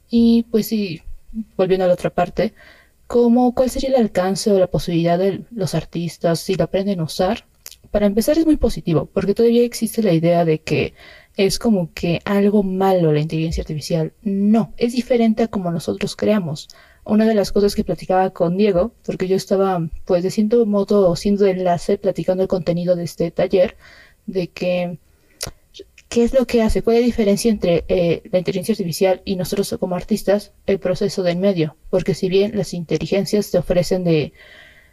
Y 0.08 0.44
pues 0.50 0.68
sí, 0.68 1.02
volviendo 1.56 1.84
a 1.84 1.88
la 1.88 1.94
otra 1.94 2.10
parte, 2.10 2.54
¿cómo, 3.06 3.54
¿cuál 3.54 3.70
sería 3.70 3.90
el 3.90 3.96
alcance 3.96 4.50
o 4.50 4.58
la 4.58 4.68
posibilidad 4.68 5.18
de 5.18 5.44
los 5.50 5.74
artistas 5.74 6.40
si 6.40 6.54
lo 6.54 6.64
aprenden 6.64 7.00
a 7.00 7.04
usar? 7.04 7.44
Para 7.90 8.06
empezar 8.06 8.38
es 8.38 8.46
muy 8.46 8.56
positivo, 8.56 9.06
porque 9.12 9.34
todavía 9.34 9.64
existe 9.64 10.02
la 10.02 10.12
idea 10.12 10.44
de 10.44 10.60
que 10.60 10.94
es 11.36 11.58
como 11.58 11.92
que 11.94 12.20
algo 12.24 12.62
malo 12.62 13.12
la 13.12 13.20
inteligencia 13.20 13.62
artificial. 13.62 14.12
No, 14.22 14.74
es 14.76 14.92
diferente 14.92 15.44
a 15.44 15.48
como 15.48 15.70
nosotros 15.70 16.16
creamos. 16.16 16.68
Una 17.08 17.24
de 17.26 17.34
las 17.34 17.52
cosas 17.52 17.74
que 17.74 17.84
platicaba 17.84 18.30
con 18.30 18.56
Diego, 18.56 18.92
porque 19.04 19.26
yo 19.28 19.36
estaba, 19.36 19.88
pues 20.04 20.22
de 20.22 20.30
cierto 20.30 20.66
modo, 20.66 21.16
siendo 21.16 21.46
enlace, 21.46 21.96
platicando 21.96 22.42
el 22.42 22.48
contenido 22.48 22.96
de 22.96 23.04
este 23.04 23.30
taller, 23.30 23.76
de 24.26 24.48
que 24.48 24.98
¿Qué 26.08 26.24
es 26.24 26.32
lo 26.32 26.46
que 26.46 26.62
hace? 26.62 26.82
¿Cuál 26.82 26.96
es 26.96 27.02
la 27.02 27.06
diferencia 27.06 27.50
entre 27.50 27.84
eh, 27.88 28.22
la 28.32 28.38
inteligencia 28.38 28.72
artificial 28.72 29.20
y 29.26 29.36
nosotros 29.36 29.76
como 29.78 29.94
artistas? 29.94 30.52
El 30.66 30.78
proceso 30.78 31.22
del 31.22 31.36
medio. 31.36 31.76
Porque 31.90 32.14
si 32.14 32.30
bien 32.30 32.56
las 32.56 32.72
inteligencias 32.72 33.50
te 33.50 33.58
ofrecen 33.58 34.04
de 34.04 34.32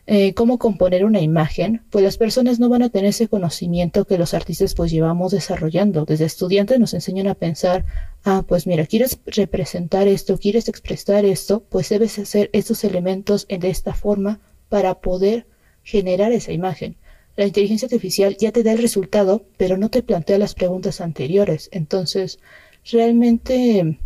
eh, 0.08 0.36
cómo 0.36 0.60
componer 0.60 1.04
una 1.04 1.22
imagen, 1.22 1.82
pues 1.90 2.04
las 2.04 2.18
personas 2.18 2.60
no 2.60 2.70
van 2.70 2.84
a 2.84 2.90
tener 2.90 3.10
ese 3.10 3.28
conocimiento 3.28 4.06
que 4.06 4.20
los 4.20 4.36
artistas 4.36 4.76
pues 4.76 4.92
llevamos 4.92 5.32
desarrollando. 5.32 6.06
Desde 6.06 6.26
estudiantes 6.26 6.80
nos 6.80 6.94
enseñan 6.94 7.28
a 7.28 7.34
pensar, 7.34 7.86
ah, 8.24 8.44
pues 8.48 8.68
mira, 8.68 8.86
quieres 8.86 9.20
representar 9.26 10.08
esto, 10.08 10.38
quieres 10.38 10.70
expresar 10.70 11.26
esto, 11.26 11.64
pues 11.70 11.90
debes 11.90 12.20
hacer 12.20 12.50
estos 12.54 12.84
elementos 12.84 13.48
de 13.48 13.70
esta 13.70 13.94
forma 13.94 14.40
para 14.70 14.96
poder 14.96 15.48
generar 15.84 16.32
esa 16.32 16.52
imagen. 16.52 16.98
La 17.36 17.46
inteligencia 17.46 17.88
artificial 17.88 18.38
ya 18.38 18.52
te 18.52 18.64
da 18.64 18.72
el 18.72 18.78
resultado, 18.78 19.46
pero 19.58 19.78
no 19.78 19.90
te 19.90 20.04
plantea 20.04 20.38
las 20.38 20.54
preguntas 20.54 21.02
anteriores. 21.02 21.70
Entonces, 21.72 22.40
realmente 22.92 23.98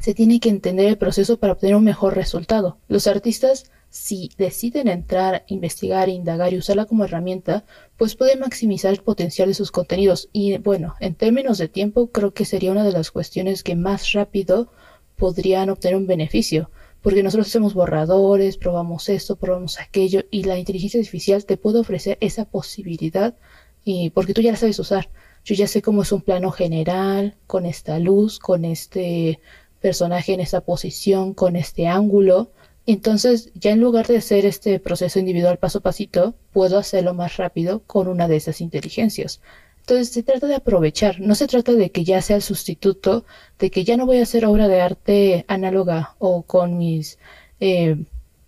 se 0.00 0.14
tiene 0.14 0.40
que 0.40 0.48
entender 0.48 0.86
el 0.86 0.98
proceso 0.98 1.38
para 1.38 1.54
obtener 1.54 1.76
un 1.76 1.84
mejor 1.84 2.14
resultado. 2.14 2.78
Los 2.88 3.06
artistas, 3.06 3.70
si 3.94 4.28
deciden 4.36 4.88
entrar, 4.88 5.44
investigar, 5.46 6.08
indagar 6.08 6.52
y 6.52 6.58
usarla 6.58 6.84
como 6.84 7.04
herramienta, 7.04 7.64
pues 7.96 8.16
pueden 8.16 8.40
maximizar 8.40 8.92
el 8.92 9.02
potencial 9.02 9.46
de 9.46 9.54
sus 9.54 9.70
contenidos. 9.70 10.28
Y 10.32 10.58
bueno, 10.58 10.96
en 10.98 11.14
términos 11.14 11.58
de 11.58 11.68
tiempo, 11.68 12.08
creo 12.08 12.34
que 12.34 12.44
sería 12.44 12.72
una 12.72 12.82
de 12.82 12.90
las 12.90 13.12
cuestiones 13.12 13.62
que 13.62 13.76
más 13.76 14.10
rápido 14.10 14.72
podrían 15.14 15.70
obtener 15.70 15.96
un 15.96 16.08
beneficio. 16.08 16.72
Porque 17.02 17.22
nosotros 17.22 17.46
hacemos 17.46 17.72
borradores, 17.72 18.56
probamos 18.56 19.08
esto, 19.08 19.36
probamos 19.36 19.78
aquello, 19.78 20.24
y 20.28 20.42
la 20.42 20.58
inteligencia 20.58 20.98
artificial 20.98 21.44
te 21.44 21.56
puede 21.56 21.78
ofrecer 21.78 22.18
esa 22.20 22.46
posibilidad, 22.46 23.36
y 23.84 24.10
porque 24.10 24.34
tú 24.34 24.40
ya 24.40 24.50
la 24.50 24.56
sabes 24.56 24.80
usar. 24.80 25.08
Yo 25.44 25.54
ya 25.54 25.68
sé 25.68 25.82
cómo 25.82 26.02
es 26.02 26.10
un 26.10 26.22
plano 26.22 26.50
general, 26.50 27.36
con 27.46 27.64
esta 27.64 28.00
luz, 28.00 28.40
con 28.40 28.64
este 28.64 29.38
personaje 29.80 30.32
en 30.32 30.40
esta 30.40 30.62
posición, 30.62 31.32
con 31.32 31.54
este 31.54 31.86
ángulo. 31.86 32.50
Entonces, 32.86 33.50
ya 33.54 33.70
en 33.72 33.80
lugar 33.80 34.06
de 34.06 34.18
hacer 34.18 34.44
este 34.44 34.78
proceso 34.78 35.18
individual 35.18 35.58
paso 35.58 35.78
a 35.78 35.82
pasito, 35.82 36.34
puedo 36.52 36.78
hacerlo 36.78 37.14
más 37.14 37.36
rápido 37.38 37.82
con 37.86 38.08
una 38.08 38.28
de 38.28 38.36
esas 38.36 38.60
inteligencias. 38.60 39.40
Entonces 39.80 40.10
se 40.10 40.22
trata 40.22 40.46
de 40.46 40.54
aprovechar, 40.54 41.20
no 41.20 41.34
se 41.34 41.46
trata 41.46 41.72
de 41.72 41.90
que 41.90 42.04
ya 42.04 42.22
sea 42.22 42.36
el 42.36 42.42
sustituto, 42.42 43.26
de 43.58 43.70
que 43.70 43.84
ya 43.84 43.98
no 43.98 44.06
voy 44.06 44.18
a 44.18 44.22
hacer 44.22 44.46
obra 44.46 44.66
de 44.66 44.80
arte 44.80 45.44
análoga 45.46 46.14
o 46.18 46.42
con 46.42 46.78
mis 46.78 47.18
eh, 47.60 47.96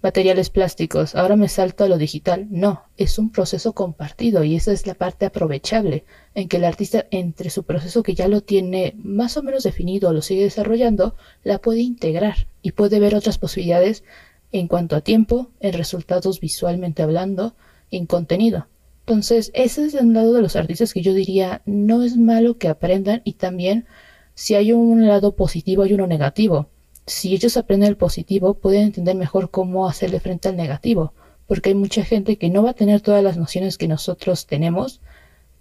materiales 0.03 0.51
plásticos, 0.51 1.15
ahora 1.15 1.37
me 1.37 1.49
salto 1.49 1.85
a 1.85 1.89
lo 1.89 1.99
digital. 1.99 2.47
No, 2.51 2.85
es 2.97 3.19
un 3.19 3.33
proceso 3.33 3.73
compartido 3.73 4.45
y 4.45 4.57
esa 4.57 4.73
es 4.73 4.87
la 4.87 4.95
parte 4.95 5.27
aprovechable, 5.27 6.05
en 6.35 6.49
que 6.49 6.59
el 6.59 6.65
artista 6.65 7.07
entre 7.11 7.51
su 7.51 7.65
proceso 7.65 8.03
que 8.03 8.15
ya 8.15 8.29
lo 8.29 8.41
tiene 8.41 8.95
más 8.97 9.37
o 9.37 9.43
menos 9.43 9.65
definido, 9.65 10.13
lo 10.13 10.23
sigue 10.23 10.45
desarrollando, 10.45 11.17
la 11.43 11.59
puede 11.59 11.81
integrar 11.81 12.47
y 12.63 12.73
puede 12.73 13.01
ver 13.01 13.15
otras 13.15 13.37
posibilidades 13.37 14.05
en 14.53 14.69
cuanto 14.69 14.97
a 14.97 15.01
tiempo, 15.01 15.51
en 15.61 15.73
resultados 15.73 16.41
visualmente 16.41 17.03
hablando, 17.03 17.55
en 17.91 18.07
contenido. 18.07 18.67
Entonces, 19.01 19.53
ese 19.55 19.85
es 19.85 19.95
el 19.95 20.13
lado 20.13 20.33
de 20.33 20.43
los 20.43 20.57
artistas 20.57 20.93
que 20.93 21.03
yo 21.03 21.15
diría 21.15 21.63
no 21.65 22.03
es 22.03 22.17
malo 22.17 22.59
que 22.59 22.69
aprendan 22.69 23.23
y 23.25 23.35
también 23.35 23.87
si 24.35 24.55
hay 24.55 24.73
un 24.73 25.07
lado 25.07 25.37
positivo 25.37 25.83
hay 25.83 25.95
uno 25.95 26.07
negativo. 26.07 26.69
Si 27.07 27.33
ellos 27.33 27.57
aprenden 27.57 27.89
el 27.89 27.97
positivo 27.97 28.55
pueden 28.55 28.83
entender 28.83 29.15
mejor 29.15 29.51
cómo 29.51 29.89
hacerle 29.89 30.19
frente 30.19 30.49
al 30.49 30.57
negativo, 30.57 31.13
porque 31.47 31.69
hay 31.71 31.75
mucha 31.77 32.05
gente 32.05 32.37
que 32.37 32.51
no 32.51 32.65
va 32.65 32.71
a 32.71 32.75
tener 32.75 33.01
todas 33.01 33.23
las 33.23 33.37
nociones 33.37 33.79
que 33.79 33.87
nosotros 33.87 34.47
tenemos 34.47 35.01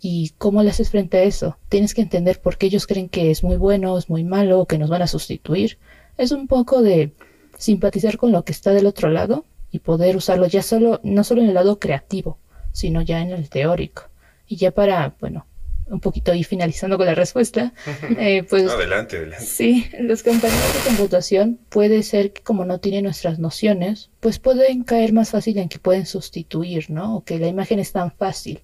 y 0.02 0.32
cómo 0.38 0.64
le 0.64 0.72
haces 0.72 0.90
frente 0.90 1.18
a 1.18 1.24
eso. 1.24 1.58
Tienes 1.70 1.94
que 1.94 2.02
entender 2.02 2.42
por 2.42 2.58
qué 2.58 2.66
ellos 2.66 2.88
creen 2.88 3.10
que 3.10 3.32
es 3.32 3.44
muy 3.44 3.58
bueno, 3.58 3.98
es 3.98 4.10
muy 4.10 4.24
malo, 4.24 4.66
que 4.66 4.78
nos 4.78 4.90
van 4.90 5.04
a 5.04 5.08
sustituir. 5.08 5.78
Es 6.18 6.32
un 6.32 6.48
poco 6.48 6.82
de 6.82 7.14
simpatizar 7.58 8.18
con 8.18 8.32
lo 8.32 8.44
que 8.44 8.52
está 8.52 8.72
del 8.72 8.86
otro 8.86 9.10
lado 9.10 9.46
y 9.72 9.80
poder 9.80 10.16
usarlo 10.16 10.48
ya 10.48 10.62
solo, 10.62 11.00
no 11.04 11.24
solo 11.24 11.42
en 11.42 11.50
el 11.50 11.54
lado 11.54 11.80
creativo, 11.80 12.40
sino 12.72 13.02
ya 13.02 13.22
en 13.22 13.32
el 13.32 13.50
teórico. 13.50 14.10
Y 14.48 14.58
ya 14.58 14.72
para, 14.72 15.16
bueno, 15.20 15.48
un 15.88 16.00
poquito 16.00 16.32
ahí 16.32 16.44
finalizando 16.44 16.98
con 16.98 17.06
la 17.06 17.16
respuesta, 17.16 17.74
eh, 18.18 18.44
pues... 18.44 18.70
adelante, 18.70 19.18
adelante. 19.18 19.46
Sí, 19.46 19.88
los 20.00 20.24
compañeros 20.24 20.74
de 20.74 20.90
computación 20.90 21.60
puede 21.70 22.04
ser 22.04 22.34
que 22.34 22.42
como 22.42 22.66
no 22.66 22.80
tienen 22.80 23.04
nuestras 23.04 23.40
nociones, 23.40 24.10
pues 24.20 24.40
pueden 24.40 24.84
caer 24.84 25.14
más 25.14 25.30
fácil 25.30 25.58
en 25.58 25.70
que 25.70 25.80
pueden 25.80 26.06
sustituir, 26.06 26.90
¿no? 26.90 27.18
O 27.18 27.24
que 27.24 27.40
la 27.40 27.48
imagen 27.48 27.80
es 27.80 27.92
tan 27.92 28.12
fácil. 28.12 28.62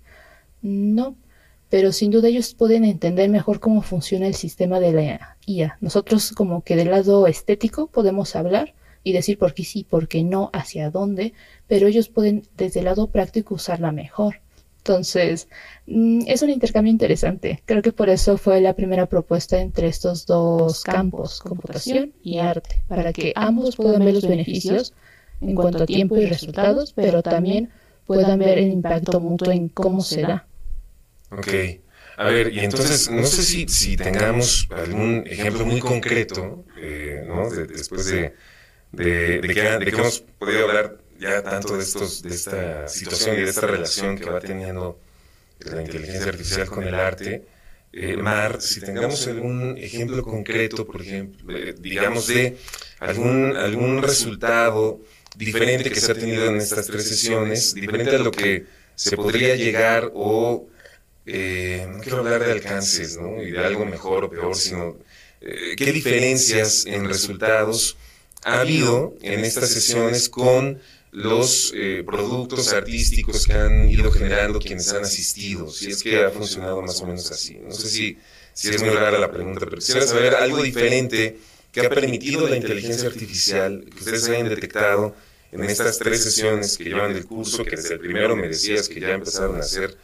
No, 0.62 1.15
pero 1.69 1.91
sin 1.91 2.12
duda 2.12 2.27
ellos 2.27 2.53
pueden 2.53 2.83
entender 2.86 3.29
mejor 3.29 3.60
cómo 3.60 3.81
funciona 3.81 4.27
el 4.27 4.36
sistema 4.36 4.79
de 4.79 4.91
la 4.91 5.38
IA. 5.45 5.77
Nosotros 5.79 6.31
como 6.31 6.63
que 6.63 6.75
del 6.75 6.91
lado 6.91 7.27
estético 7.27 7.88
podemos 7.88 8.36
hablar, 8.36 8.74
y 9.03 9.13
decir 9.13 9.38
por 9.38 9.53
qué 9.53 9.63
sí, 9.63 9.84
por 9.84 10.08
qué 10.08 10.24
no, 10.24 10.50
hacia 10.53 10.89
dónde, 10.89 11.34
pero 11.67 11.88
ellos 11.88 12.10
pueden 12.10 12.43
desde 12.58 12.79
el 12.79 12.86
lado 12.86 13.08
práctico 13.08 13.55
usarla 13.55 13.91
mejor. 13.91 14.41
Entonces, 14.77 15.48
mm, 15.86 16.24
es 16.25 16.41
un 16.41 16.50
intercambio 16.50 16.91
interesante. 16.91 17.62
Creo 17.65 17.84
que 17.84 17.91
por 17.91 18.10
eso 18.10 18.38
fue 18.38 18.62
la 18.62 18.75
primera 18.75 19.05
propuesta 19.05 19.60
entre 19.60 19.88
estos 19.88 20.25
dos 20.25 20.84
campos, 20.84 21.39
computación 21.39 22.13
y 22.24 22.39
arte, 22.39 22.81
para 22.88 23.13
que 23.13 23.31
ambos 23.36 23.75
puedan 23.75 24.03
ver 24.03 24.15
los 24.15 24.27
beneficios 24.27 24.93
en 25.39 25.53
cuanto 25.53 25.84
a 25.84 25.86
tiempo 25.86 26.17
y 26.17 26.25
resultados, 26.25 26.93
pero 26.93 27.22
también 27.22 27.70
puedan 28.08 28.39
ver 28.39 28.58
el 28.58 28.72
impacto 28.72 29.20
mutuo 29.20 29.51
en 29.51 29.70
cómo 29.70 30.01
se 30.01 30.22
da. 30.22 30.48
Ok. 31.31 31.48
A 32.17 32.25
ver, 32.25 32.53
y 32.53 32.60
entonces, 32.60 33.10
no 33.10 33.24
sé 33.24 33.43
si, 33.43 33.67
si 33.67 33.98
tengamos 33.98 34.67
algún 34.72 35.24
ejemplo 35.27 35.65
muy 35.65 35.79
concreto, 35.79 36.65
eh, 36.77 37.24
¿no? 37.27 37.50
después 37.50 38.05
de 38.08 38.34
de, 38.91 39.39
de, 39.39 39.53
que, 39.53 39.89
hemos 39.89 40.19
podido 40.19 40.67
hablar 40.67 40.98
ya 41.19 41.41
tanto 41.43 41.77
de, 41.77 41.83
estos, 41.83 42.24
de 42.24 42.29
esta 42.29 42.88
situación 42.88 43.38
y 43.38 43.41
de 43.41 43.50
esta 43.50 43.67
relación 43.67 44.17
que 44.17 44.29
va 44.29 44.39
teniendo 44.39 45.00
la 45.60 45.81
inteligencia 45.81 46.29
artificial 46.29 46.67
con 46.67 46.83
el 46.83 46.95
arte. 46.95 47.45
Eh, 47.93 48.15
Mar, 48.15 48.62
si 48.62 48.79
tengamos 48.79 49.27
algún 49.27 49.77
ejemplo 49.77 50.24
concreto, 50.24 50.88
por 50.88 51.01
ejemplo, 51.01 51.55
eh, 51.55 51.75
digamos 51.77 52.27
de 52.27 52.57
algún, 53.00 53.55
algún 53.55 54.01
resultado 54.01 55.01
diferente 55.36 55.91
que 55.91 56.00
se 56.00 56.12
ha 56.12 56.15
tenido 56.15 56.45
en 56.45 56.55
estas 56.55 56.88
tres 56.88 57.07
sesiones, 57.07 57.74
diferente 57.74 58.15
a 58.15 58.19
lo 58.19 58.31
que 58.31 58.65
se 58.95 59.15
podría 59.15 59.55
llegar 59.55 60.10
o, 60.13 60.67
eh, 61.25 61.86
no 61.89 62.00
quiero 62.00 62.19
hablar 62.19 62.43
de 62.45 62.51
alcances, 62.51 63.17
¿no? 63.17 63.41
Y 63.41 63.51
de 63.51 63.60
algo 63.60 63.86
mejor 63.86 64.24
o 64.24 64.29
peor, 64.29 64.55
sino 64.55 64.98
qué 65.39 65.91
diferencias 65.91 66.86
en 66.86 67.08
resultados 67.08 67.97
ha 68.43 68.62
habido 68.62 69.15
en 69.21 69.45
estas 69.45 69.69
sesiones 69.69 70.30
con 70.30 70.80
los 71.12 71.73
eh, 71.75 72.04
productos 72.06 72.71
artísticos 72.73 73.45
que 73.45 73.54
han 73.54 73.89
ido 73.89 74.12
generando 74.12 74.60
quienes 74.60 74.91
han 74.93 75.04
asistido, 75.04 75.69
si 75.69 75.91
es 75.91 76.01
que 76.01 76.23
ha 76.23 76.30
funcionado 76.30 76.82
más 76.82 77.01
o 77.01 77.06
menos 77.06 77.30
así. 77.32 77.56
No 77.56 77.73
sé 77.73 77.89
si, 77.89 78.17
si 78.54 78.69
es 78.69 78.82
muy 78.82 78.91
rara 78.91 79.19
la 79.19 79.32
pregunta, 79.32 79.65
pero 79.65 79.77
quisiera 79.77 80.08
saber 80.08 80.36
algo 80.36 80.63
diferente 80.63 81.38
que 81.71 81.82
ha 81.82 81.89
permitido 81.89 82.47
la 82.47 82.56
inteligencia 82.56 83.10
artificial, 83.10 83.86
que 83.89 83.99
ustedes 83.99 84.27
hayan 84.30 84.49
detectado 84.49 85.15
en 85.51 85.63
estas 85.65 85.97
tres 85.99 86.23
sesiones 86.23 86.77
que 86.77 86.86
llevan 86.86 87.12
el 87.12 87.25
curso, 87.25 87.63
que 87.65 87.75
desde 87.75 87.95
el 87.95 87.99
primero 87.99 88.36
me 88.36 88.47
decías 88.47 88.88
que 88.88 89.01
ya 89.01 89.12
empezaron 89.12 89.58
a 89.58 89.60
hacer 89.60 89.97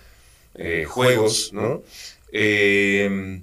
eh, 0.56 0.86
juegos, 0.86 1.52
¿no? 1.54 1.84
Eh, 2.32 3.42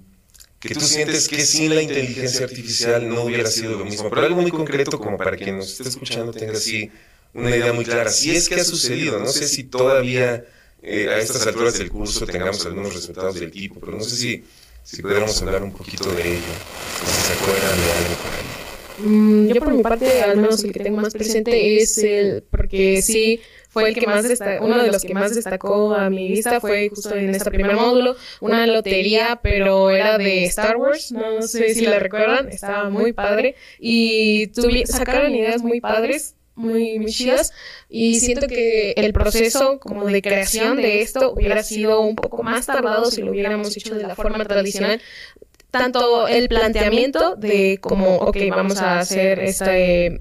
que 0.68 0.74
tú 0.74 0.80
sientes 0.80 1.28
que 1.28 1.44
sin 1.44 1.74
la 1.74 1.82
inteligencia 1.82 2.44
artificial 2.46 3.08
no 3.08 3.24
hubiera 3.24 3.48
sido 3.48 3.78
lo 3.78 3.84
mismo. 3.84 4.08
Pero 4.08 4.22
algo 4.22 4.40
muy 4.40 4.50
concreto 4.50 4.98
como 4.98 5.18
para 5.18 5.36
quien 5.36 5.58
nos 5.58 5.70
esté 5.72 5.88
escuchando 5.88 6.32
tenga 6.32 6.54
así 6.54 6.90
una 7.34 7.50
idea 7.50 7.72
muy 7.72 7.84
clara. 7.84 8.10
Si 8.10 8.34
es 8.34 8.48
que 8.48 8.56
ha 8.56 8.64
sucedido, 8.64 9.18
no 9.18 9.26
sé 9.26 9.46
si 9.46 9.64
todavía 9.64 10.44
eh, 10.82 11.08
a 11.08 11.18
estas 11.18 11.46
alturas 11.46 11.78
del 11.78 11.90
curso 11.90 12.26
tengamos 12.26 12.64
algunos 12.64 12.94
resultados 12.94 13.34
del 13.34 13.50
tipo, 13.50 13.80
pero 13.80 13.96
no 13.96 14.04
sé 14.04 14.16
si, 14.16 14.44
si 14.82 15.02
pudiéramos 15.02 15.40
hablar 15.42 15.62
un 15.62 15.72
poquito 15.72 16.10
de 16.12 16.22
ello, 16.22 16.54
si 16.98 17.26
se 17.26 17.32
acuerdan 17.32 17.76
de 17.76 17.92
algo 17.92 18.14
por 18.22 18.32
ahí. 18.32 18.64
Mm, 18.96 19.46
yo 19.48 19.60
por 19.60 19.74
mi 19.74 19.82
parte, 19.82 20.22
al 20.22 20.36
menos 20.36 20.62
el 20.62 20.72
que 20.72 20.80
tengo 20.80 21.00
más 21.00 21.12
presente 21.12 21.76
es 21.82 21.98
el, 21.98 22.44
porque 22.50 23.02
sí, 23.02 23.40
fue 23.74 23.88
el 23.88 23.94
que 23.94 24.06
más 24.06 24.24
uno 24.60 24.80
de 24.80 24.92
los 24.92 25.02
que 25.02 25.14
más 25.14 25.34
destacó 25.34 25.94
a 25.94 26.08
mi 26.08 26.28
vista 26.28 26.60
fue 26.60 26.88
justo 26.88 27.14
en 27.14 27.34
este 27.34 27.50
primer 27.50 27.74
módulo, 27.74 28.14
una 28.40 28.66
lotería, 28.68 29.40
pero 29.42 29.90
era 29.90 30.16
de 30.16 30.44
Star 30.44 30.76
Wars, 30.76 31.10
no 31.10 31.42
sé 31.42 31.74
si 31.74 31.84
la 31.84 31.98
recuerdan, 31.98 32.48
estaba 32.48 32.88
muy 32.88 33.12
padre 33.12 33.56
y 33.80 34.50
sacaron 34.86 35.34
ideas 35.34 35.60
muy 35.62 35.80
padres, 35.80 36.36
muy, 36.54 37.00
muy 37.00 37.10
chidas 37.10 37.52
y 37.88 38.20
siento 38.20 38.46
que 38.46 38.92
el 38.92 39.12
proceso 39.12 39.80
como 39.80 40.06
de 40.06 40.22
creación 40.22 40.76
de 40.76 41.02
esto 41.02 41.32
hubiera 41.32 41.64
sido 41.64 42.00
un 42.00 42.14
poco 42.14 42.44
más 42.44 42.66
tardado 42.66 43.10
si 43.10 43.22
lo 43.22 43.32
hubiéramos 43.32 43.76
hecho 43.76 43.96
de 43.96 44.04
la 44.04 44.14
forma 44.14 44.44
tradicional 44.44 45.00
tanto 45.72 46.28
el 46.28 46.48
planteamiento 46.48 47.34
de 47.34 47.78
como, 47.80 48.18
ok, 48.18 48.36
vamos 48.50 48.78
a 48.80 49.00
hacer 49.00 49.40
este 49.40 50.20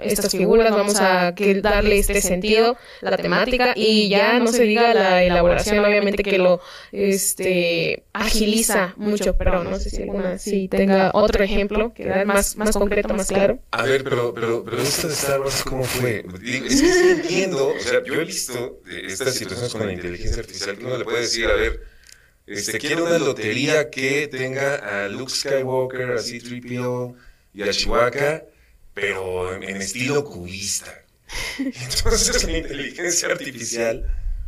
estas 0.00 0.32
figuras, 0.32 0.70
vamos 0.70 1.00
a 1.00 1.34
que 1.34 1.60
darle 1.60 1.98
este 1.98 2.20
sentido, 2.20 2.76
la 3.00 3.16
temática 3.16 3.72
y 3.76 4.08
ya 4.08 4.38
no 4.38 4.48
se 4.48 4.64
diga 4.64 4.94
la 4.94 5.22
elaboración, 5.22 5.78
obviamente 5.84 6.22
que 6.22 6.38
lo 6.38 6.60
este 6.92 8.04
agiliza 8.12 8.94
mucho, 8.96 9.36
pero 9.36 9.64
no 9.64 9.78
sé 9.78 9.90
si 9.90 10.02
alguna 10.02 10.38
si 10.38 10.68
tenga 10.68 11.10
otro 11.14 11.42
ejemplo 11.44 11.92
que 11.94 12.06
dar 12.06 12.26
más, 12.26 12.56
más 12.56 12.72
concreto, 12.72 13.14
más 13.14 13.28
claro. 13.28 13.58
A 13.70 13.82
ver, 13.82 14.04
pero, 14.04 14.34
pero, 14.34 14.64
pero 14.64 14.78
esto 14.78 15.08
de 15.08 15.14
Star 15.14 15.40
Wars, 15.40 15.62
¿cómo 15.64 15.84
fue? 15.84 16.24
Es 16.44 16.62
que 16.62 16.70
sí 16.70 17.08
entiendo, 17.10 17.68
o 17.68 17.80
sea, 17.80 18.02
yo 18.04 18.14
he 18.14 18.24
visto 18.24 18.80
estas 18.90 19.34
situaciones 19.34 19.72
con 19.72 19.86
la 19.86 19.92
inteligencia 19.92 20.40
artificial 20.40 20.76
que 20.76 20.84
uno 20.84 20.98
le 20.98 21.04
puede 21.04 21.20
decir, 21.22 21.46
a 21.46 21.54
ver, 21.54 21.80
este, 22.46 22.78
quiero 22.78 23.06
una 23.06 23.18
lotería 23.18 23.90
que 23.90 24.28
tenga 24.28 24.74
a 24.74 25.08
Luke 25.08 25.32
Skywalker, 25.32 26.12
a 26.12 26.18
C-3PO 26.18 27.14
y 27.54 27.62
a 27.62 27.70
Chihuahua 27.70 28.10
pero 28.94 29.54
en, 29.54 29.76
estilo 29.76 30.24
cubista. 30.24 31.04
Entonces 31.58 32.44
la 32.44 32.58
inteligencia 32.58 33.28
artificial, 33.28 34.06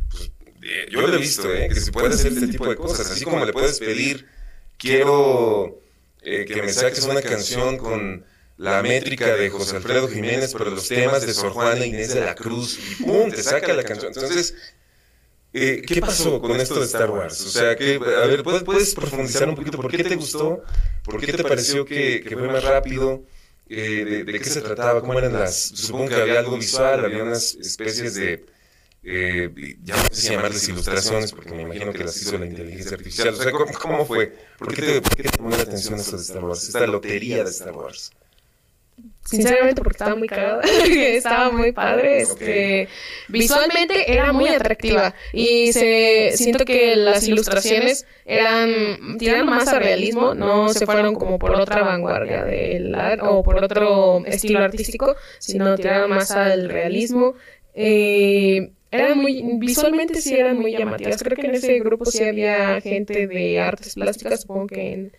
pues, 0.09 0.31
eh, 0.63 0.87
yo 0.89 1.01
lo 1.01 1.13
he 1.13 1.17
visto, 1.17 1.53
¿eh? 1.53 1.67
que 1.67 1.79
se 1.79 1.91
puede 1.91 2.15
hacer 2.15 2.31
este 2.31 2.47
tipo 2.47 2.67
de 2.67 2.75
cosas, 2.75 3.11
así 3.11 3.25
como 3.25 3.45
le 3.45 3.53
puedes 3.53 3.79
pedir, 3.79 4.27
quiero 4.77 5.81
eh, 6.21 6.45
que 6.45 6.61
me 6.61 6.71
saques 6.71 7.03
una 7.03 7.21
canción 7.21 7.77
con 7.77 8.25
la 8.57 8.81
métrica 8.81 9.35
de 9.35 9.49
José 9.49 9.75
Alfredo 9.75 10.07
Jiménez, 10.07 10.53
pero 10.57 10.71
los 10.71 10.87
temas 10.87 11.25
de 11.25 11.33
Sor 11.33 11.51
Juana 11.51 11.85
Inés 11.85 12.13
de 12.13 12.21
la 12.21 12.33
Cruz, 12.33 12.79
y 12.79 13.03
¡pum! 13.03 13.29
te 13.29 13.43
saca 13.43 13.73
la 13.73 13.83
canción. 13.83 14.11
Entonces, 14.13 14.55
eh, 15.53 15.83
¿qué 15.85 16.01
pasó 16.01 16.41
con 16.41 16.59
esto 16.59 16.79
de 16.79 16.85
Star 16.85 17.11
Wars? 17.11 17.41
O 17.41 17.49
sea, 17.49 17.75
que, 17.75 17.95
a 17.95 18.25
ver, 18.25 18.43
¿puedes, 18.43 18.63
¿puedes 18.63 18.95
profundizar 18.95 19.47
un 19.47 19.55
poquito? 19.55 19.77
¿Por 19.77 19.91
qué 19.91 20.03
te 20.03 20.15
gustó? 20.15 20.63
¿Por 21.03 21.19
qué 21.19 21.33
te 21.33 21.43
pareció 21.43 21.85
que, 21.85 22.23
que 22.23 22.35
fue 22.35 22.47
más 22.47 22.63
rápido? 22.63 23.23
Eh, 23.69 24.23
de, 24.25 24.39
qué 24.39 24.43
se 24.43 24.61
trataba, 24.61 25.01
cómo 25.01 25.17
eran 25.19 25.33
las... 25.33 25.59
Supongo 25.59 26.09
que 26.09 26.15
había 26.15 26.39
algo 26.39 26.57
visual, 26.57 27.05
había 27.05 27.23
unas 27.23 27.55
especies 27.55 28.15
de... 28.15 28.45
Eh, 29.03 29.77
ya 29.83 29.95
no 29.95 30.03
sé 30.11 30.15
si 30.15 30.29
llamarles 30.33 30.67
ilustraciones, 30.67 31.31
porque 31.31 31.53
me 31.53 31.61
imagino 31.61 31.93
que 31.93 32.03
las 32.03 32.17
hizo 32.17 32.37
la 32.37 32.45
inteligencia 32.45 32.97
artificial. 32.97 33.29
O 33.29 33.37
sea, 33.37 33.51
¿cómo, 33.51 34.05
fue? 34.05 34.33
¿Por 34.57 34.73
qué, 34.73 34.81
te, 34.81 35.01
¿Por 35.01 35.15
qué 35.15 35.23
te 35.23 35.37
llamó 35.37 35.49
la 35.49 35.63
atención 35.63 35.99
esto 35.99 36.17
de 36.17 36.23
Star 36.23 36.43
Wars? 36.43 36.63
Esta 36.63 36.87
lotería 36.87 37.43
de 37.43 37.49
Star 37.49 37.73
Wars. 37.73 38.11
Sinceramente 39.27 39.81
porque 39.81 39.97
estaba 39.97 40.15
muy 40.15 40.27
cagada, 40.29 40.61
estaba 40.87 41.51
muy 41.51 41.73
padre, 41.73 42.21
este, 42.21 42.87
visualmente 43.27 44.11
era 44.13 44.31
muy 44.31 44.47
atractiva. 44.47 45.13
y 45.33 45.73
se, 45.73 46.31
siento 46.35 46.63
que 46.63 46.95
las 46.95 47.27
ilustraciones 47.27 48.05
eran, 48.25 49.17
tiraron 49.17 49.47
más 49.47 49.67
a 49.67 49.79
realismo, 49.79 50.33
no 50.33 50.69
se 50.69 50.85
fueron 50.85 51.15
como 51.15 51.39
por 51.39 51.51
otra 51.55 51.83
vanguardia 51.83 52.45
del 52.45 52.95
arte 52.95 53.25
o 53.25 53.43
por 53.43 53.61
otro 53.61 54.23
estilo 54.25 54.59
artístico, 54.59 55.15
sino 55.39 55.75
tiraron 55.75 56.09
más 56.09 56.31
al 56.31 56.69
realismo. 56.69 57.33
Eh, 57.73 58.71
eran 58.91 59.17
muy, 59.17 59.43
visualmente 59.57 60.21
sí 60.21 60.35
eran 60.35 60.57
muy 60.57 60.71
llamativas, 60.71 61.21
creo 61.21 61.35
que 61.35 61.47
en 61.47 61.55
ese 61.55 61.79
grupo 61.79 62.05
sí 62.05 62.23
había 62.23 62.79
gente 62.79 63.27
de 63.27 63.59
artes 63.59 63.95
plásticas, 63.95 64.41
supongo 64.41 64.67
que 64.67 64.93
en, 64.93 65.11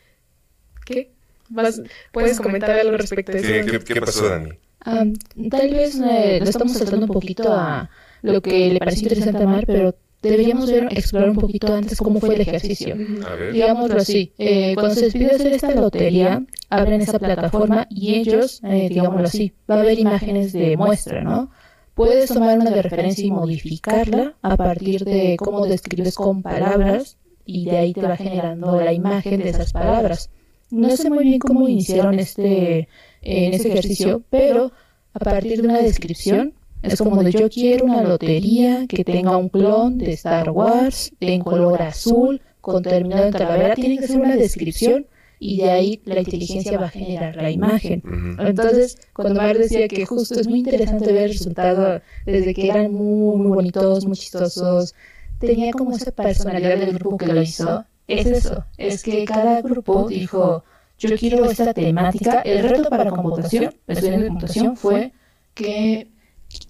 ¿qué? 0.87 1.18
Vas- 1.51 1.83
puedes 2.13 2.41
comentar 2.41 2.71
algo 2.71 2.97
respecto 2.97 3.33
a 3.33 3.37
eso. 3.37 3.47
¿Qué, 3.47 3.65
qué- 3.79 3.95
qué 3.95 4.01
pasó, 4.01 4.29
Dani? 4.29 4.51
Ah, 4.85 5.05
tal 5.51 5.71
vez 5.71 5.97
eh, 5.97 6.39
nos 6.41 6.49
estamos 6.51 6.73
saltando 6.75 7.07
un 7.07 7.13
poquito 7.13 7.53
a 7.53 7.91
lo 8.23 8.41
que 8.41 8.73
le 8.73 8.79
pareció 8.79 9.03
interesante 9.05 9.43
a 9.43 9.47
Mar, 9.47 9.65
pero 9.67 9.95
deberíamos 10.23 10.71
ver, 10.71 10.89
explorar 10.91 11.31
un 11.31 11.37
poquito 11.37 11.73
antes 11.75 11.99
cómo 11.99 12.21
fue 12.21 12.35
el 12.37 12.41
ejercicio. 12.43 12.97
A 13.27 13.35
ver. 13.35 13.53
Digámoslo 13.53 13.97
así, 14.01 14.33
eh, 14.39 14.75
cuando 14.75 14.95
se 14.95 15.11
pide 15.11 15.33
hacer 15.33 15.53
esta 15.53 15.75
lotería, 15.75 16.43
abren 16.71 17.01
esa 17.01 17.19
plataforma 17.19 17.87
y 17.91 18.15
ellos, 18.15 18.61
eh, 18.65 18.89
digámoslo 18.89 19.27
así, 19.27 19.53
va 19.71 19.77
a 19.77 19.81
haber 19.81 19.99
imágenes 19.99 20.53
de 20.53 20.77
muestra, 20.77 21.23
¿no? 21.23 21.51
Puedes 21.95 22.31
tomar 22.33 22.57
una 22.59 22.71
de 22.71 22.83
referencia 22.83 23.25
y 23.27 23.31
modificarla 23.33 24.35
a 24.43 24.57
partir 24.57 25.05
de 25.05 25.37
cómo 25.37 25.67
describes 25.67 26.15
con 26.15 26.43
palabras 26.43 27.17
y 27.45 27.65
de 27.65 27.77
ahí 27.79 27.93
te 27.93 28.03
va 28.03 28.17
generando 28.17 28.81
la 28.81 28.93
imagen 28.93 29.41
de 29.41 29.49
esas 29.49 29.73
palabras. 29.73 30.31
No 30.71 30.95
sé 30.97 31.11
muy 31.11 31.25
bien 31.25 31.39
cómo 31.39 31.69
iniciaron 31.69 32.19
este, 32.19 32.89
en 33.23 33.55
ese 33.55 33.69
ejercicio, 33.69 34.23
pero 34.31 34.73
a 35.15 35.19
partir 35.19 35.61
de 35.61 35.69
una 35.69 35.81
descripción 35.81 36.55
es 36.83 36.99
como 36.99 37.23
de 37.23 37.33
yo 37.33 37.49
quiero 37.49 37.87
una 37.87 38.03
lotería 38.03 38.87
que 38.89 39.05
tenga 39.05 39.37
un 39.37 39.49
clon 39.49 39.99
de 39.99 40.13
Star 40.13 40.51
Wars 40.51 41.11
en 41.21 41.43
color 41.43 41.83
azul 41.83 42.41
con 42.61 42.83
terminado 42.83 43.27
en 43.27 43.33
talavera. 43.33 43.75
Tiene 43.75 43.99
que 43.99 44.07
ser 44.07 44.21
una 44.21 44.37
descripción 44.37 45.07
y 45.41 45.59
de 45.59 45.71
ahí 45.71 46.03
la 46.05 46.21
inteligencia 46.21 46.79
va 46.79 46.87
a 46.87 46.91
generar 46.91 47.37
la 47.37 47.51
imagen. 47.51 48.03
Entonces, 48.39 48.99
cuando 49.13 49.41
Mar 49.41 49.57
decía 49.57 49.89
que 49.89 50.05
justo 50.05 50.41
es 50.41 50.49
muy 50.49 50.61
interesante 50.61 51.13
ver 51.13 51.25
el 51.25 51.33
resultado 51.33 52.01
desde 52.27 52.55
que 52.55 52.69
eran 52.69 52.93
muy, 52.93 53.37
muy 53.37 53.49
bonitos, 53.49 54.05
muy 54.05 54.17
chistosos, 54.17 54.95
tenía 55.39 55.73
como 55.73 55.97
esa 55.97 56.13
personalidad 56.13 56.79
del 56.79 56.95
grupo 56.99 57.17
que 57.17 57.27
lo 57.27 57.43
hizo. 57.43 57.85
Es 58.09 58.27
eso, 58.27 58.65
es 58.79 59.03
que 59.03 59.25
cada 59.27 59.61
grupo 59.61 60.09
dijo, 60.09 60.65
yo 60.99 61.17
quiero 61.17 61.45
esta 61.45 61.75
temática. 61.75 62.41
El 62.41 62.69
reto 62.69 62.89
para 62.89 63.11
computación, 63.11 63.75
el 63.87 63.97
estudiante 63.97 64.23
de 64.23 64.29
computación, 64.29 64.77
fue 64.77 65.13
que 65.55 66.09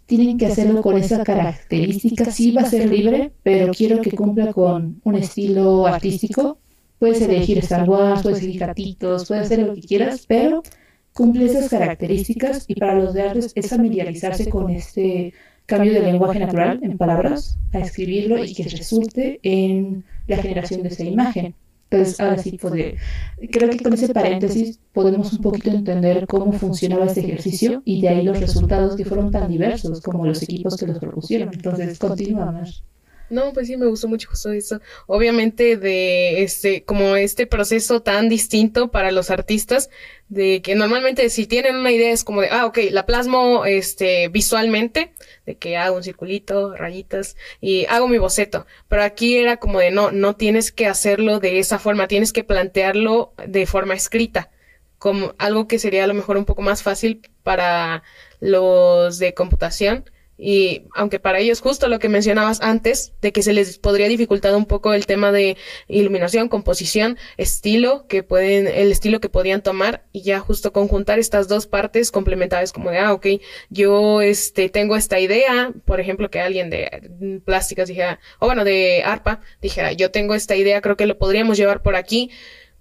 tienen 0.07 0.37
que 0.37 0.47
hacerlo 0.47 0.83
con 0.83 0.99
esa 0.99 1.23
característica. 1.23 2.31
Sí 2.31 2.51
va 2.51 2.63
a 2.63 2.67
ser 2.67 2.91
libre, 2.91 3.33
pero 3.43 3.73
quiero 3.73 4.03
que 4.03 4.11
cumpla 4.11 4.53
con 4.53 5.01
un 5.05 5.15
estilo 5.15 5.87
artístico. 5.87 6.59
Puedes 6.99 7.23
elegir 7.23 7.59
Star 7.59 7.89
Wars, 7.89 8.23
puedes 8.23 8.43
elegir 8.43 8.61
gatitos, 8.61 9.29
puedes 9.29 9.45
hacer 9.45 9.61
lo 9.61 9.75
que 9.75 9.83
quieras, 9.83 10.25
pero 10.27 10.63
cumple 11.13 11.47
esas 11.47 11.71
características 11.71 12.65
y 12.67 12.75
para 12.75 12.95
los 12.95 13.15
de 13.15 13.23
artes 13.23 13.53
es 13.55 13.69
familiarizarse 13.69 14.51
con 14.51 14.71
este 14.71 15.33
cambio 15.67 15.93
de 15.93 16.01
lenguaje 16.01 16.41
natural 16.41 16.81
en 16.83 16.97
palabras 16.97 17.59
a 17.73 17.79
escribirlo 17.79 18.45
y 18.45 18.55
que 18.55 18.65
resulte 18.65 19.39
en 19.43 20.05
la 20.29 20.39
generación 20.43 20.83
de 20.83 20.89
esa 20.91 21.05
imagen. 21.05 21.55
Entonces, 21.91 22.21
ahora 22.21 22.39
sí, 22.39 22.59
de- 22.73 22.97
creo 23.51 23.71
que 23.71 23.81
con 23.81 23.95
ese 23.95 24.11
paréntesis 24.11 24.81
podemos 24.93 25.33
un 25.33 25.41
poquito 25.41 25.71
entender 25.71 26.27
cómo 26.27 26.53
funcionaba 26.53 27.07
este 27.07 27.21
ejercicio 27.21 27.83
y 27.85 28.03
de 28.03 28.09
ahí 28.11 28.23
los 28.23 28.39
resultados 28.41 28.95
que 28.97 29.05
fueron 29.07 29.31
tan 29.31 29.49
diversos 29.49 30.01
como 30.03 30.27
los 30.27 30.43
equipos 30.43 30.77
que 30.77 30.87
los 30.87 30.99
propusieron. 30.99 31.51
Entonces, 31.55 31.99
continuamos. 31.99 32.85
No, 33.31 33.53
pues 33.53 33.67
sí, 33.67 33.77
me 33.77 33.87
gustó 33.87 34.09
mucho 34.09 34.29
justo 34.31 34.51
eso. 34.53 34.81
Obviamente 35.07 35.77
de 35.77 36.43
este, 36.43 36.85
como 36.85 37.17
este 37.17 37.47
proceso 37.47 38.01
tan 38.01 38.29
distinto 38.29 38.91
para 38.91 39.11
los 39.11 39.31
artistas, 39.31 39.91
de 40.29 40.63
que 40.63 40.75
normalmente 40.75 41.29
si 41.31 41.47
tienen 41.47 41.77
una 41.77 41.93
idea 41.93 42.11
es 42.13 42.25
como 42.25 42.41
de, 42.41 42.49
ah, 42.51 42.67
ok, 42.67 42.79
la 42.91 43.07
plasmo 43.07 43.65
este, 43.67 44.29
visualmente, 44.29 45.13
de 45.47 45.57
que 45.57 45.77
hago 45.77 45.97
un 45.97 46.03
circulito, 46.03 46.75
rayitas, 46.75 47.37
y 47.61 47.87
hago 47.87 48.09
mi 48.09 48.19
boceto. 48.19 48.67
Pero 48.89 49.03
aquí 49.03 49.37
era 49.37 49.59
como 49.59 49.79
de, 49.79 49.91
no, 49.91 50.11
no 50.11 50.37
tienes 50.37 50.73
que 50.73 50.87
hacerlo 50.87 51.39
de 51.41 51.59
esa 51.59 51.79
forma, 51.79 52.09
tienes 52.09 52.33
que 52.33 52.45
plantearlo 52.45 53.35
de 53.47 53.67
forma 53.67 53.95
escrita, 53.95 54.51
como 54.99 55.35
algo 55.39 55.69
que 55.69 55.79
sería 55.79 56.05
a 56.05 56.09
lo 56.09 56.15
mejor 56.15 56.37
un 56.39 56.45
poco 56.45 56.63
más 56.63 56.83
fácil 56.83 57.23
para 57.43 58.03
los 58.41 59.19
de 59.19 59.35
computación. 59.35 60.11
Y 60.39 60.83
aunque 60.95 61.19
para 61.19 61.41
ellos 61.41 61.61
justo 61.61 61.89
lo 61.89 61.99
que 61.99 62.09
mencionabas 62.09 62.61
antes, 62.63 63.13
de 63.21 63.33
que 63.33 63.43
se 63.43 63.53
les 63.53 63.79
podría 63.79 64.07
dificultar 64.07 64.55
un 64.55 64.67
poco 64.67 64.95
el 64.95 65.05
tema 65.05 65.33
de 65.33 65.57
iluminación, 65.89 66.49
composición, 66.49 67.19
estilo, 67.37 68.07
que 68.07 68.23
pueden, 68.23 68.69
el 68.69 68.93
estilo 68.93 69.21
que 69.21 69.29
podían 69.29 69.63
tomar 69.63 70.05
y 70.13 70.23
ya 70.23 70.39
justo 70.39 70.73
conjuntar 70.73 71.19
estas 71.19 71.49
dos 71.49 71.67
partes 71.67 72.13
complementarias 72.13 72.73
como 72.73 72.91
de, 72.91 72.99
ah, 72.99 73.13
ok, 73.13 73.27
yo 73.69 74.23
este, 74.23 74.69
tengo 74.69 74.97
esta 74.97 75.19
idea, 75.19 75.73
por 75.85 75.99
ejemplo, 75.99 76.31
que 76.31 76.41
alguien 76.41 76.71
de 76.71 77.41
plásticas 77.45 77.89
dijera, 77.89 78.21
o 78.39 78.47
bueno, 78.47 78.65
de 78.65 79.03
ARPA, 79.05 79.41
dijera, 79.61 79.93
yo 79.93 80.13
tengo 80.13 80.37
esta 80.37 80.55
idea, 80.55 80.81
creo 80.81 80.97
que 80.97 81.07
lo 81.07 81.19
podríamos 81.19 81.57
llevar 81.57 81.83
por 81.83 81.97
aquí, 81.97 82.31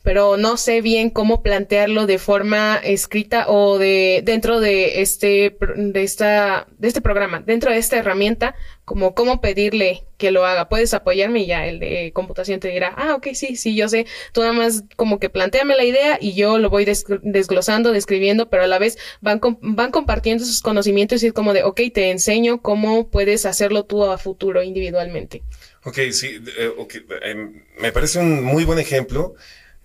pero 0.07 0.37
no 0.37 0.55
sé 0.55 0.79
bien 0.79 1.09
cómo 1.09 1.43
plantearlo 1.43 2.05
de 2.07 2.17
forma 2.17 2.77
escrita 2.81 3.49
o 3.49 3.77
de 3.77 4.21
dentro 4.23 4.61
de 4.61 5.01
este 5.01 5.57
de 5.75 6.03
esta 6.03 6.65
de 6.77 6.87
este 6.87 7.01
programa, 7.01 7.43
dentro 7.45 7.71
de 7.71 7.77
esta 7.77 7.97
herramienta, 7.97 8.55
como 8.85 9.13
cómo 9.13 9.41
pedirle 9.41 10.05
que 10.15 10.31
lo 10.31 10.45
haga. 10.45 10.69
Puedes 10.69 10.93
apoyarme 10.93 11.41
y 11.41 11.47
ya 11.47 11.67
el 11.67 11.79
de 11.79 12.13
computación 12.13 12.61
te 12.61 12.69
dirá, 12.69 12.93
"Ah, 12.95 13.15
ok, 13.15 13.27
sí, 13.33 13.57
sí, 13.57 13.75
yo 13.75 13.89
sé. 13.89 14.05
Tú 14.31 14.39
nada 14.39 14.53
más 14.53 14.85
como 14.95 15.19
que 15.19 15.29
planteame 15.29 15.75
la 15.75 15.83
idea 15.83 16.17
y 16.21 16.35
yo 16.35 16.57
lo 16.57 16.69
voy 16.69 16.85
des- 16.85 17.03
desglosando, 17.21 17.91
describiendo, 17.91 18.49
pero 18.49 18.63
a 18.63 18.67
la 18.67 18.79
vez 18.79 18.97
van 19.19 19.39
com- 19.39 19.57
van 19.61 19.91
compartiendo 19.91 20.45
sus 20.45 20.61
conocimientos 20.61 21.21
y 21.21 21.27
es 21.27 21.33
como 21.33 21.51
de, 21.51 21.63
ok, 21.63 21.81
te 21.93 22.11
enseño 22.11 22.61
cómo 22.61 23.09
puedes 23.09 23.45
hacerlo 23.45 23.83
tú 23.83 24.05
a 24.05 24.17
futuro 24.17 24.63
individualmente." 24.63 25.43
Ok, 25.83 25.99
sí, 26.11 26.39
eh, 26.57 26.71
ok, 26.77 26.95
em, 27.23 27.63
me 27.77 27.91
parece 27.91 28.19
un 28.19 28.41
muy 28.41 28.63
buen 28.63 28.79
ejemplo. 28.79 29.35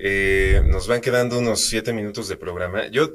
Eh, 0.04 0.62
nos 0.66 0.88
van 0.88 1.00
quedando 1.00 1.38
unos 1.38 1.64
siete 1.66 1.92
minutos 1.92 2.26
de 2.26 2.36
programa. 2.36 2.88
Yo 2.88 3.14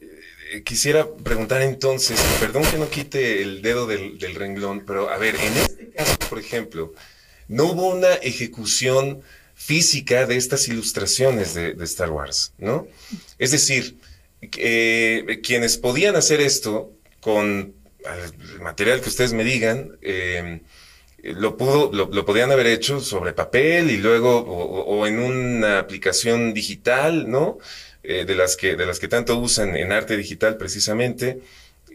eh, 0.00 0.62
quisiera 0.64 1.08
preguntar 1.08 1.62
entonces, 1.62 2.20
perdón 2.40 2.64
que 2.64 2.78
no 2.78 2.90
quite 2.90 3.42
el 3.42 3.62
dedo 3.62 3.86
del, 3.86 4.18
renglón, 4.34 4.84
pero 4.84 5.08
a 5.08 5.18
ver, 5.18 5.36
en 5.36 5.56
este 5.56 5.90
caso, 5.90 6.18
por 6.28 6.40
ejemplo, 6.40 6.92
no 7.46 7.66
hubo 7.66 7.94
una 7.94 8.12
ejecución 8.14 9.22
física 9.54 10.26
de 10.26 10.36
estas 10.36 10.66
ilustraciones 10.66 11.54
de, 11.54 11.74
de 11.74 11.84
Star 11.84 12.10
Wars, 12.10 12.52
¿no? 12.58 12.88
Es 13.38 13.52
decir, 13.52 13.96
eh, 14.42 15.40
quienes 15.44 15.78
podían 15.78 16.16
hacer 16.16 16.40
esto 16.40 16.90
con 17.20 17.72
el 18.04 18.60
material 18.60 19.00
que 19.00 19.10
ustedes 19.10 19.32
me 19.32 19.44
digan, 19.44 19.96
eh, 20.02 20.60
lo 21.34 21.56
pudo, 21.56 21.90
lo, 21.92 22.06
lo 22.12 22.24
podían 22.24 22.50
haber 22.52 22.66
hecho 22.66 23.00
sobre 23.00 23.32
papel 23.32 23.90
y 23.90 23.96
luego 23.98 24.38
o, 24.40 25.06
en 25.06 25.18
una 25.18 25.78
aplicación 25.78 26.54
digital, 26.54 27.30
¿no? 27.30 27.58
Eh, 28.02 28.24
de 28.24 28.34
las 28.34 28.56
que 28.56 28.76
de 28.76 28.86
las 28.86 28.98
que 29.00 29.08
tanto 29.08 29.36
usan 29.38 29.76
en 29.76 29.92
arte 29.92 30.16
digital 30.16 30.56
precisamente, 30.56 31.40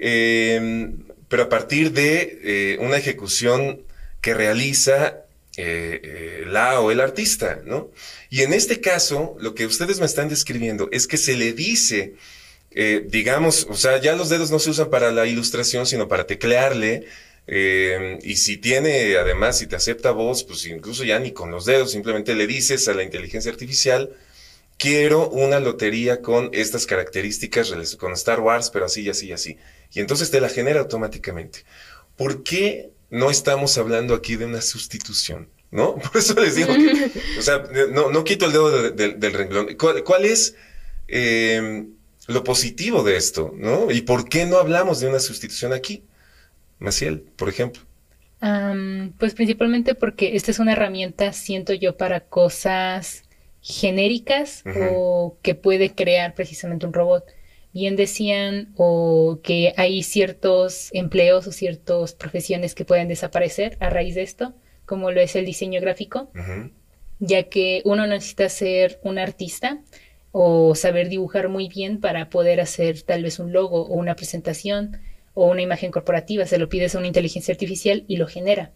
Eh, 0.04 0.89
pero 1.30 1.44
a 1.44 1.50
partir 1.50 1.91
de 1.91 2.39
eh, 2.44 2.78
una 2.80 2.98
ejecución 2.98 3.84
que 4.22 4.34
realiza 4.34 5.26
eh, 5.58 6.44
la 6.48 6.80
o 6.82 6.91
el 6.91 7.00
artista, 7.00 7.62
¿no? 7.65 7.89
Y 8.30 8.41
en 8.41 8.54
este 8.54 8.82
caso, 8.82 9.36
lo 9.39 9.54
que 9.54 9.65
ustedes 9.67 10.00
me 10.00 10.06
están 10.08 10.30
describiendo 10.30 10.89
es 10.91 11.08
que 11.08 11.17
se 11.17 11.36
le 11.36 11.54
dice 11.54 12.15
digamos, 13.06 13.67
o 13.70 13.76
sea, 13.76 14.00
ya 14.00 14.15
los 14.15 14.30
dedos 14.30 14.50
no 14.50 14.58
se 14.60 14.70
usan 14.70 14.89
para 14.89 15.12
la 15.12 15.26
ilustración, 15.26 15.86
sino 15.86 16.08
para 16.08 16.26
teclearle. 16.26 17.06
Eh, 17.47 18.19
y 18.23 18.38
si 18.38 18.58
tiene, 18.58 19.15
además, 19.17 19.58
si 19.58 19.67
te 19.67 19.75
acepta 19.75 20.12
voz, 20.12 20.43
pues 20.43 20.65
incluso 20.67 21.04
ya 21.04 21.19
ni 21.19 21.32
con 21.32 21.51
los 21.51 21.65
dedos, 21.65 21.91
simplemente 21.91 22.36
le 22.36 22.47
dices 22.47 22.88
a 22.88 22.93
la 22.93 23.04
inteligencia 23.04 23.51
artificial, 23.51 24.15
quiero 24.77 25.30
una 25.30 25.60
lotería 25.60 26.21
con 26.21 26.49
estas 26.54 26.86
características, 26.86 27.73
con 27.97 28.13
Star 28.13 28.39
Wars, 28.39 28.69
pero 28.71 28.86
así 28.86 29.01
y 29.01 29.10
así 29.10 29.27
y 29.27 29.32
así. 29.34 29.58
Y 29.93 29.99
entonces 29.99 30.32
te 30.32 30.39
la 30.41 30.49
genera 30.49 30.80
automáticamente. 30.80 31.65
¿Por 32.15 32.43
qué 32.43 32.91
no 33.10 33.30
estamos 33.30 33.77
hablando 33.77 34.13
aquí 34.15 34.36
de 34.38 34.45
una 34.45 34.62
sustitución? 34.62 35.49
¿No? 35.71 35.95
Por 35.99 36.17
eso 36.17 36.34
les 36.39 36.56
digo 36.56 36.73
que, 36.73 37.12
o 37.39 37.41
sea, 37.41 37.63
no, 37.91 38.10
no 38.12 38.23
quito 38.23 38.45
el 38.45 38.51
dedo 38.54 38.82
de- 38.82 38.91
de- 38.91 39.13
del 39.13 39.34
renglón. 39.34 39.75
¿Cuál, 39.77 40.04
cuál 40.04 40.25
es 40.25 40.56
eh, 41.08 41.86
lo 42.27 42.43
positivo 42.43 43.04
de 43.04 43.15
esto? 43.17 43.54
¿No? 43.56 43.89
¿Y 43.91 44.01
por 44.01 44.27
qué 44.27 44.45
no 44.45 44.58
hablamos 44.58 44.99
de 44.99 45.08
una 45.08 45.19
sustitución 45.19 45.73
aquí? 45.73 46.04
Maciel, 46.82 47.22
por 47.38 47.48
ejemplo. 47.48 47.84
Am, 48.41 49.13
pues 49.20 49.36
principalmente 49.36 49.94
porque 49.94 50.36
esta 50.36 50.50
es 50.50 50.60
una 50.60 50.74
herramienta, 50.74 51.32
siento 51.32 51.74
yo, 51.74 51.96
para 51.96 52.22
cosas 52.22 53.24
genéricas 53.62 54.63
o 54.91 55.38
que 55.44 55.54
puede 55.54 55.94
crear 55.94 56.34
precisamente 56.34 56.88
un 56.88 56.94
robot. 56.94 57.24
Bien 57.72 57.96
decían 57.96 58.74
o 58.76 59.39
que 59.44 59.74
hay 59.78 60.02
ciertos 60.02 60.89
empleos 60.91 61.46
o 61.48 61.52
ciertas 61.52 62.15
profesiones 62.15 62.74
que 62.74 62.84
pueden 62.84 63.08
desaparecer 63.08 63.78
a 63.80 63.91
raíz 63.91 64.15
de 64.15 64.24
esto, 64.24 64.56
como 64.86 65.12
lo 65.12 65.22
es 65.22 65.36
el 65.36 65.46
diseño 65.46 65.80
gráfico, 65.80 66.32
ya 67.20 67.44
que 67.44 67.84
uno 67.86 68.08
necesita 68.08 68.50
ser 68.50 69.00
un 69.04 69.20
artista 69.20 69.82
o 70.32 70.74
saber 70.74 71.10
dibujar 71.10 71.48
muy 71.48 71.67
bien 71.67 72.00
para 72.00 72.30
poder 72.30 72.60
hacer 72.60 73.04
tal 73.04 73.22
vez 73.22 73.38
un 73.38 73.54
logo 73.54 73.86
o 73.86 73.94
una 73.94 74.15
presentación 74.15 75.00
o 75.34 75.48
una 75.48 75.62
imagen 75.62 75.91
corporativa. 75.91 76.46
Se 76.46 76.58
lo 76.58 76.70
pides 76.70 76.96
a 76.96 77.00
una 77.00 77.08
inteligencia 77.08 77.54
artificial 77.54 78.06
y 78.08 78.17
lo 78.17 78.28
genera. 78.28 78.72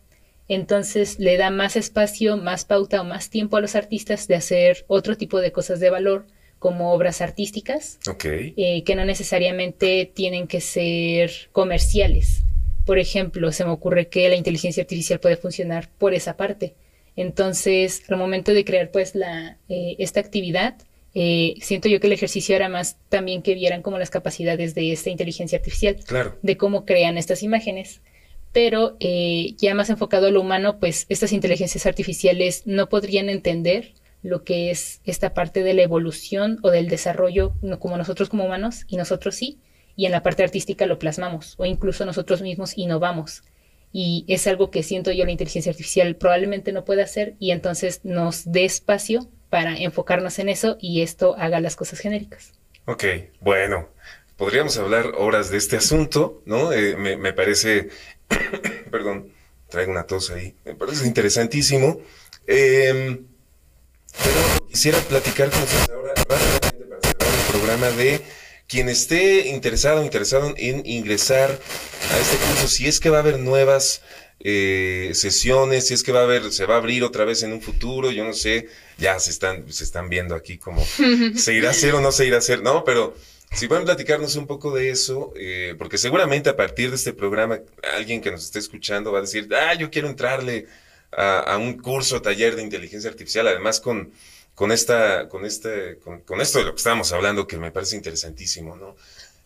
Entonces 0.48 1.20
le 1.20 1.38
da 1.38 1.50
más 1.50 1.76
espacio, 1.76 2.38
más 2.38 2.65
pauta 2.65 3.02
o 3.02 3.04
más 3.04 3.30
tiempo 3.30 3.58
a 3.58 3.62
los 3.62 3.76
artistas 3.76 4.28
de 4.28 4.36
hacer 4.36 4.86
otro 4.88 5.18
tipo 5.18 5.41
de 5.41 5.52
cosas 5.52 5.80
de 5.80 5.89
valor, 5.89 6.28
como 6.60 6.94
obras 6.94 7.22
artísticas, 7.22 8.00
eh, 8.24 8.84
que 8.84 8.96
no 8.96 9.06
necesariamente 9.06 10.12
tienen 10.13 10.48
que 10.48 10.62
ser 10.62 11.32
comerciales. 11.52 12.44
Por 12.86 12.98
ejemplo, 12.98 13.52
se 13.52 13.65
me 13.65 13.72
ocurre 13.72 14.08
que 14.08 14.30
la 14.30 14.36
inteligencia 14.36 14.82
artificial 14.82 15.20
puede 15.20 15.38
funcionar 15.38 15.89
por 15.98 16.13
esa 16.13 16.38
parte. 16.38 16.76
Entonces, 17.15 18.04
al 18.10 18.18
momento 18.18 18.54
de 18.54 18.65
crear 18.65 18.91
pues 18.91 19.15
la, 19.15 19.58
eh, 19.70 19.96
esta 20.00 20.20
actividad, 20.20 20.76
eh, 21.15 21.56
siento 21.62 21.88
yo 21.88 21.99
que 22.01 22.08
el 22.08 22.13
ejercicio 22.13 22.56
era 22.56 22.67
más 22.67 22.97
también 23.08 23.41
que 23.41 23.56
vieran 23.56 23.82
como 23.82 23.97
las 23.97 24.10
capacidades 24.10 24.75
de 24.75 24.91
esta 24.91 25.10
inteligencia 25.10 25.58
artificial 25.58 25.95
Claro. 26.06 26.38
de 26.41 26.58
cómo 26.58 26.86
crean 26.86 27.17
estas 27.17 27.41
imágenes. 27.41 28.01
Pero 28.51 28.97
eh, 28.99 29.56
ya 29.58 29.73
más 29.75 29.89
enfocado 29.89 30.28
a 30.28 30.32
lo 30.32 30.41
humano, 30.41 30.78
pues 30.80 31.06
estas 31.10 31.32
inteligencias 31.32 31.86
artificiales 31.86 32.63
no 32.65 32.89
podrían 32.89 33.30
entender 33.30 33.93
lo 34.23 34.43
que 34.43 34.71
es 34.71 35.01
esta 35.06 35.34
parte 35.34 35.63
de 35.63 35.73
la 35.73 35.84
evolución 35.84 36.60
o 36.63 36.69
del 36.69 36.88
desarrollo, 36.89 37.54
no 37.62 37.80
como 37.80 37.97
nosotros 37.97 38.28
como 38.30 38.45
humanos, 38.45 38.84
y 38.88 38.97
nosotros 38.97 39.36
sí, 39.36 39.60
y 39.95 40.06
en 40.06 40.12
la 40.12 40.23
parte 40.23 40.43
artística 40.43 40.86
lo 40.86 40.99
plasmamos, 40.99 41.56
o 41.58 41.65
incluso 41.65 42.06
nosotros 42.06 42.41
mismos 42.41 42.78
innovamos. 42.78 43.43
Y 43.93 44.25
es 44.28 44.47
algo 44.47 44.71
que 44.71 44.84
siento 44.84 45.12
yo 45.12 45.23
la 45.25 45.32
inteligencia 45.32 45.69
artificial 45.69 46.15
probablemente 46.15 46.71
no 46.73 46.84
puede 46.86 47.04
hacer, 47.04 47.36
y 47.39 47.51
entonces 47.51 48.01
nos 48.04 48.51
dé 48.51 48.65
espacio 48.65 49.30
para 49.56 49.78
enfocarnos 49.78 50.38
en 50.39 50.50
eso 50.50 50.76
y 50.82 51.02
esto 51.02 51.34
haga 51.38 51.62
las 51.62 51.78
cosas 51.78 52.00
genéricas. 52.00 52.52
Ok, 52.84 53.06
bueno, 53.39 53.88
podríamos 54.36 54.78
hablar 54.78 55.13
horas 55.18 55.50
de 55.50 55.56
este 55.56 55.78
asunto, 55.78 56.41
¿no? 56.46 56.74
Eh, 56.74 56.98
me, 56.98 57.32
parece, 57.32 57.88
perdón, 58.91 59.32
traigo 59.70 59.94
una 59.94 60.08
tos 60.08 60.30
ahí, 60.32 60.56
me 60.65 60.76
parece 60.76 61.08
interesantísimo. 61.08 62.02
Eh, 62.48 63.22
pero 64.22 64.68
quisiera 64.68 64.98
platicar 65.00 65.50
con 65.50 65.63
ustedes 65.63 65.89
ahora 65.89 66.13
rápidamente 66.15 66.86
para 66.88 67.02
cerrar 67.02 67.30
el 67.34 67.52
programa 67.54 67.89
de 67.91 68.22
quien 68.68 68.89
esté 68.89 69.48
interesado, 69.48 70.04
interesado 70.04 70.54
en 70.58 70.86
ingresar 70.86 71.50
a 72.12 72.20
este 72.20 72.36
curso, 72.46 72.68
si 72.68 72.88
es 72.88 73.00
que 73.00 73.10
va 73.10 73.20
a 73.20 73.22
haber 73.22 73.39
nuevas 73.39 74.02
eh, 74.47 75.10
sesiones, 75.15 75.88
si 75.88 75.95
es 75.95 76.03
que 76.03 76.12
va 76.12 76.19
a 76.19 76.23
haber, 76.23 76.51
se 76.51 76.67
va 76.67 76.75
a 76.75 76.77
abrir 76.77 77.03
otra 77.03 77.25
vez 77.25 77.41
en 77.41 77.51
un 77.51 77.63
futuro, 77.63 78.12
yo 78.12 78.23
no 78.23 78.34
sé, 78.34 78.69
ya 78.99 79.17
se 79.19 79.31
están, 79.31 79.73
se 79.73 79.84
están 79.84 80.08
viendo 80.08 80.36
aquí 80.36 80.60
como 80.60 80.86
se 81.36 81.55
irá 81.55 81.69
a 81.69 81.71
hacer 81.71 81.95
o 81.95 81.99
no 81.99 82.12
se 82.12 82.27
irá 82.27 82.36
a 82.36 82.39
hacer, 82.39 82.62
no, 82.62 82.84
pero 82.84 83.15
si 83.55 83.67
pueden 83.67 83.86
platicarnos 83.86 84.36
un 84.36 84.45
poco 84.45 84.71
de 84.75 84.91
eso, 84.91 85.34
eh, 85.36 85.73
porque 85.79 85.97
seguramente 85.97 86.51
a 86.51 86.55
partir 86.55 86.91
de 86.91 86.97
este 86.97 87.12
programa 87.12 87.60
alguien 87.95 88.21
que 88.21 88.29
nos 88.29 88.43
esté 88.43 88.60
escuchando 88.60 89.12
va 89.12 89.17
a 89.17 89.21
decir, 89.21 89.49
ah, 89.51 89.73
yo 89.73 89.89
quiero 89.89 90.10
entrarle 90.10 90.67
a, 91.12 91.39
a 91.39 91.58
un 91.58 91.79
curso, 91.79 92.21
taller 92.21 92.55
de 92.55 92.62
inteligencia 92.62 93.10
artificial, 93.10 93.47
además 93.47 93.79
con, 93.79 94.12
con 94.53 94.71
esta, 94.71 95.27
con 95.27 95.43
este, 95.43 95.97
con, 96.03 96.21
con 96.21 96.39
esto 96.39 96.60
de 96.60 96.65
lo 96.65 96.71
que 96.73 96.77
estábamos 96.77 97.12
hablando, 97.13 97.47
que 97.47 97.58
me 97.58 97.71
parece 97.71 97.95
interesantísimo, 97.95 98.75
¿no? 98.75 98.95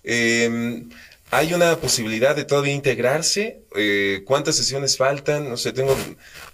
Eh, 0.04 0.84
¿Hay 1.32 1.54
una 1.54 1.76
posibilidad 1.76 2.36
de 2.36 2.44
todavía 2.44 2.74
integrarse? 2.74 3.62
Eh, 3.76 4.24
¿Cuántas 4.26 4.56
sesiones 4.56 4.98
faltan? 4.98 5.48
No 5.48 5.58
sé, 5.58 5.72
tengo 5.72 5.96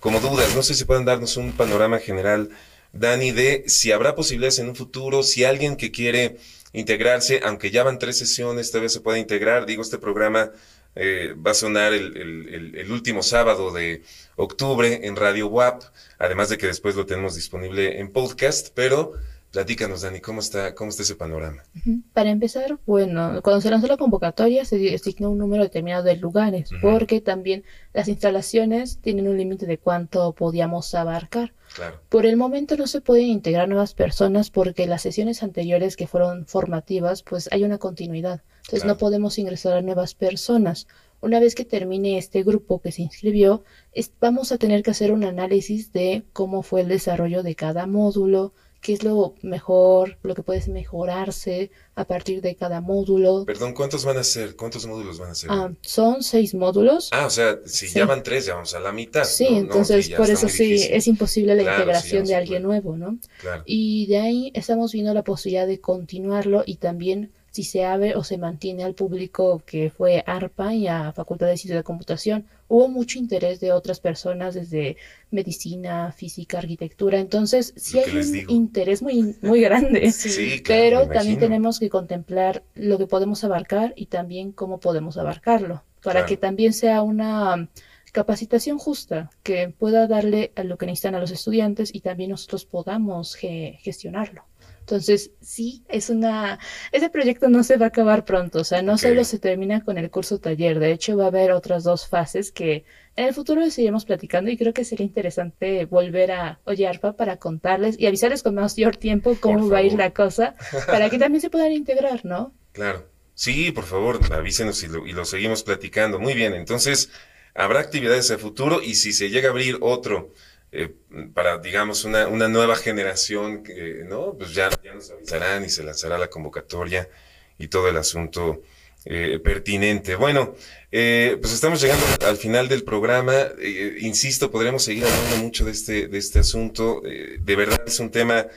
como 0.01 0.19
dudas. 0.19 0.53
No 0.53 0.63
sé 0.63 0.73
si 0.73 0.83
pueden 0.83 1.05
darnos 1.05 1.37
un 1.37 1.53
panorama 1.53 1.99
general, 1.99 2.49
Dani, 2.91 3.31
de 3.31 3.63
si 3.67 3.93
habrá 3.93 4.15
posibilidades 4.15 4.59
en 4.59 4.67
un 4.67 4.75
futuro, 4.75 5.23
si 5.23 5.45
alguien 5.45 5.77
que 5.77 5.91
quiere 5.91 6.37
integrarse, 6.73 7.39
aunque 7.45 7.71
ya 7.71 7.83
van 7.83 7.99
tres 7.99 8.17
sesiones, 8.17 8.69
todavía 8.69 8.89
se 8.89 8.99
puede 8.99 9.19
integrar. 9.19 9.65
Digo, 9.65 9.81
este 9.81 9.97
programa 9.97 10.51
eh, 10.95 11.33
va 11.35 11.51
a 11.51 11.53
sonar 11.53 11.93
el, 11.93 12.17
el, 12.17 12.53
el, 12.53 12.75
el, 12.75 12.91
último 12.91 13.23
sábado 13.23 13.71
de 13.71 14.03
octubre 14.35 15.07
en 15.07 15.15
Radio 15.15 15.47
WAP, 15.47 15.83
además 16.19 16.49
de 16.49 16.57
que 16.57 16.67
después 16.67 16.95
lo 16.95 17.05
tenemos 17.05 17.35
disponible 17.35 17.99
en 17.99 18.11
podcast, 18.11 18.69
pero 18.73 19.13
platícanos, 19.55 20.01
Dani, 20.01 20.19
¿cómo 20.19 20.41
está, 20.41 20.75
cómo 20.75 20.89
está 20.89 21.03
ese 21.03 21.15
panorama? 21.15 21.63
Para 22.11 22.29
empezar, 22.29 22.77
bueno, 22.85 23.39
cuando 23.41 23.61
se 23.61 23.69
lanzó 23.69 23.87
la 23.87 23.95
convocatoria 23.95 24.65
se 24.65 24.93
asignó 24.93 25.29
un 25.29 25.37
número 25.37 25.63
determinado 25.63 26.03
de 26.03 26.17
lugares, 26.17 26.73
uh 26.73 26.75
-huh. 26.75 26.81
porque 26.81 27.21
también 27.21 27.63
las 27.93 28.09
instalaciones 28.09 28.99
tienen 28.99 29.29
un 29.29 29.37
límite 29.37 29.65
de 29.65 29.77
cuánto 29.77 30.33
podíamos 30.33 30.93
abarcar. 30.93 31.53
Claro. 31.73 32.01
Por 32.09 32.25
el 32.25 32.35
momento 32.35 32.75
no 32.75 32.85
se 32.85 32.99
pueden 32.99 33.27
integrar 33.27 33.69
nuevas 33.69 33.93
personas 33.93 34.49
porque 34.49 34.87
las 34.87 35.01
sesiones 35.01 35.41
anteriores 35.41 35.95
que 35.95 36.05
fueron 36.05 36.45
formativas, 36.47 37.23
pues 37.23 37.47
hay 37.53 37.63
una 37.63 37.77
continuidad. 37.77 38.41
Entonces 38.57 38.81
claro. 38.81 38.95
no 38.95 38.97
podemos 38.97 39.39
ingresar 39.39 39.77
a 39.77 39.81
nuevas 39.81 40.15
personas. 40.15 40.85
Una 41.21 41.39
vez 41.39 41.55
que 41.55 41.63
termine 41.63 42.17
este 42.17 42.43
grupo 42.43 42.81
que 42.81 42.91
se 42.91 43.03
inscribió, 43.03 43.63
es, 43.93 44.11
vamos 44.19 44.51
a 44.51 44.57
tener 44.57 44.83
que 44.83 44.91
hacer 44.91 45.13
un 45.13 45.23
análisis 45.23 45.93
de 45.93 46.25
cómo 46.33 46.61
fue 46.61 46.81
el 46.81 46.89
desarrollo 46.89 47.41
de 47.41 47.55
cada 47.55 47.87
módulo, 47.87 48.53
qué 48.85 48.93
es 48.93 49.03
lo 49.03 49.33
mejor, 49.41 50.19
lo 50.21 50.35
que 50.35 50.43
puede 50.43 50.63
mejorarse 50.69 51.71
a 51.95 52.05
partir 52.05 52.39
de 52.41 52.55
cada 52.55 52.81
módulo. 52.81 53.43
Perdón, 53.43 53.73
¿cuántos 53.73 54.05
van 54.05 54.17
a 54.17 54.23
ser? 54.23 54.55
¿Cuántos 54.55 54.85
módulos 54.85 55.17
van 55.17 55.31
a 55.31 55.35
ser? 55.35 55.49
Ah, 55.51 55.71
son 55.81 56.21
seis 56.21 56.53
módulos. 56.53 57.09
Ah, 57.11 57.25
o 57.25 57.31
sea, 57.31 57.57
si 57.65 57.87
sí. 57.87 57.97
ya 57.97 58.05
van 58.05 58.21
tres, 58.21 58.45
ya 58.45 58.53
vamos 58.53 58.75
a 58.75 58.79
la 58.79 58.91
mitad. 58.91 59.23
Sí, 59.23 59.49
¿no? 59.49 59.57
entonces 59.57 60.11
no, 60.11 60.17
por 60.17 60.29
eso 60.29 60.47
sí, 60.47 60.65
difícil. 60.65 60.93
es 60.93 61.07
imposible 61.07 61.55
la 61.55 61.63
claro, 61.63 61.79
integración 61.79 62.27
sí, 62.27 62.31
de 62.31 62.35
alguien 62.35 62.61
nuevo, 62.61 62.95
¿no? 62.95 63.17
Claro. 63.41 63.63
Y 63.65 64.05
de 64.05 64.19
ahí 64.19 64.51
estamos 64.53 64.91
viendo 64.91 65.15
la 65.15 65.23
posibilidad 65.23 65.65
de 65.65 65.81
continuarlo 65.81 66.61
y 66.63 66.75
también 66.75 67.31
si 67.55 67.63
se 67.63 67.85
abre 67.85 68.15
o 68.15 68.23
se 68.23 68.37
mantiene 68.37 68.83
al 68.83 68.95
público 68.95 69.61
que 69.65 69.89
fue 69.89 70.23
ARPA 70.27 70.73
y 70.73 70.87
a 70.87 71.13
Facultad 71.13 71.47
de 71.47 71.55
Ciencias 71.57 71.79
de 71.79 71.83
Computación. 71.83 72.45
Hubo 72.67 72.87
mucho 72.89 73.17
interés 73.17 73.59
de 73.59 73.71
otras 73.71 73.99
personas 73.99 74.55
desde 74.55 74.97
medicina, 75.31 76.11
física, 76.11 76.57
arquitectura, 76.57 77.19
entonces 77.19 77.73
sí 77.77 77.97
hay 77.99 78.17
un 78.17 78.31
digo. 78.31 78.51
interés 78.51 79.01
muy, 79.01 79.35
muy 79.41 79.61
grande, 79.61 80.11
sí, 80.11 80.61
claro, 80.61 80.81
pero 81.03 81.07
también 81.13 81.39
tenemos 81.39 81.79
que 81.79 81.89
contemplar 81.89 82.63
lo 82.75 82.97
que 82.97 83.07
podemos 83.07 83.43
abarcar 83.43 83.93
y 83.95 84.07
también 84.07 84.51
cómo 84.51 84.79
podemos 84.79 85.17
abarcarlo, 85.17 85.83
para 86.03 86.19
Claro. 86.21 86.27
que 86.27 86.37
también 86.37 86.73
sea 86.73 87.01
una 87.03 87.69
capacitación 88.11 88.77
justa 88.77 89.29
que 89.43 89.69
pueda 89.69 90.07
darle 90.07 90.51
a 90.55 90.63
lo 90.63 90.77
que 90.77 90.85
necesitan 90.85 91.15
a 91.15 91.19
los 91.19 91.31
estudiantes 91.31 91.93
y 91.93 91.99
también 91.99 92.29
nosotros 92.31 92.65
podamos 92.65 93.35
ge- 93.35 93.77
gestionarlo. 93.81 94.43
Entonces, 94.85 95.31
sí, 95.41 95.83
es 95.89 96.11
una, 96.11 96.59
ese 96.91 97.09
proyecto 97.09 97.49
no 97.49 97.63
se 97.63 97.77
va 97.77 97.85
a 97.85 97.89
acabar 97.89 98.23
pronto, 98.23 98.59
o 98.59 98.63
sea, 98.63 98.83
no 98.83 98.99
solo 98.99 99.23
se 99.23 99.39
termina 99.39 99.83
con 99.83 99.97
el 99.97 100.11
curso 100.11 100.37
taller, 100.37 100.77
de 100.77 100.91
hecho 100.91 101.17
va 101.17 101.23
a 101.23 101.27
haber 101.29 101.53
otras 101.53 101.83
dos 101.83 102.07
fases 102.07 102.51
que 102.51 102.85
en 103.15 103.25
el 103.25 103.33
futuro 103.33 103.61
les 103.61 103.73
seguiremos 103.73 104.05
platicando 104.05 104.51
y 104.51 104.57
creo 104.57 104.75
que 104.75 104.85
sería 104.85 105.07
interesante 105.07 105.85
volver 105.85 106.33
a 106.33 106.59
Oye 106.65 106.87
Arpa 106.87 107.13
para 107.13 107.37
contarles 107.37 107.99
y 107.99 108.05
avisarles 108.05 108.43
con 108.43 108.53
mayor 108.53 108.95
tiempo 108.95 109.35
cómo 109.39 109.69
va 109.69 109.79
a 109.79 109.81
ir 109.81 109.93
la 109.93 110.11
cosa, 110.11 110.55
para 110.85 111.09
que 111.09 111.17
también 111.17 111.41
se 111.41 111.49
puedan 111.49 111.71
integrar, 111.71 112.23
¿no? 112.23 112.53
Claro. 112.71 113.09
Sí, 113.33 113.71
por 113.71 113.85
favor, 113.85 114.19
avísenos 114.31 114.83
y 114.83 114.87
lo, 114.87 115.07
y 115.07 115.13
lo 115.13 115.25
seguimos 115.25 115.63
platicando. 115.63 116.19
Muy 116.19 116.35
bien, 116.35 116.53
entonces 116.53 117.09
habrá 117.55 117.79
actividades 117.79 118.29
a 118.29 118.37
futuro 118.37 118.83
y 118.83 118.93
si 118.93 119.13
se 119.13 119.31
llega 119.31 119.47
a 119.47 119.51
abrir 119.51 119.79
otro 119.81 120.31
eh, 120.71 120.93
para, 121.33 121.57
digamos, 121.57 122.03
una, 122.03 122.27
una 122.27 122.47
nueva 122.47 122.75
generación, 122.75 123.63
que, 123.63 124.03
¿no? 124.07 124.35
Pues 124.37 124.53
ya, 124.53 124.69
ya 124.83 124.93
nos 124.93 125.09
avisarán 125.11 125.63
y 125.63 125.69
se 125.69 125.83
lanzará 125.83 126.17
la 126.17 126.27
convocatoria 126.27 127.09
y 127.57 127.67
todo 127.67 127.87
el 127.89 127.97
asunto 127.97 128.61
eh, 129.05 129.39
pertinente. 129.43 130.15
Bueno, 130.15 130.55
eh, 130.91 131.37
pues 131.39 131.53
estamos 131.53 131.81
llegando 131.81 132.03
al 132.25 132.37
final 132.37 132.67
del 132.67 132.83
programa. 132.83 133.33
Eh, 133.59 133.97
insisto, 133.99 134.49
podríamos 134.49 134.83
seguir 134.83 135.05
hablando 135.05 135.37
mucho 135.37 135.65
de 135.65 135.71
este, 135.71 136.07
de 136.07 136.17
este 136.17 136.39
asunto. 136.39 137.01
Eh, 137.05 137.37
de 137.39 137.55
verdad 137.55 137.81
es 137.85 137.99
un 137.99 138.11
tema 138.11 138.47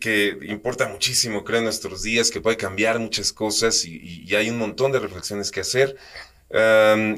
que 0.00 0.38
importa 0.42 0.86
muchísimo, 0.86 1.42
creo, 1.42 1.58
en 1.58 1.64
nuestros 1.64 2.04
días, 2.04 2.30
que 2.30 2.40
puede 2.40 2.56
cambiar 2.56 3.00
muchas 3.00 3.32
cosas 3.32 3.84
y 3.84 4.32
hay 4.36 4.48
un 4.48 4.56
montón 4.56 4.92
de 4.92 5.00
reflexiones 5.00 5.50
que 5.50 5.58
hacer. 5.58 5.96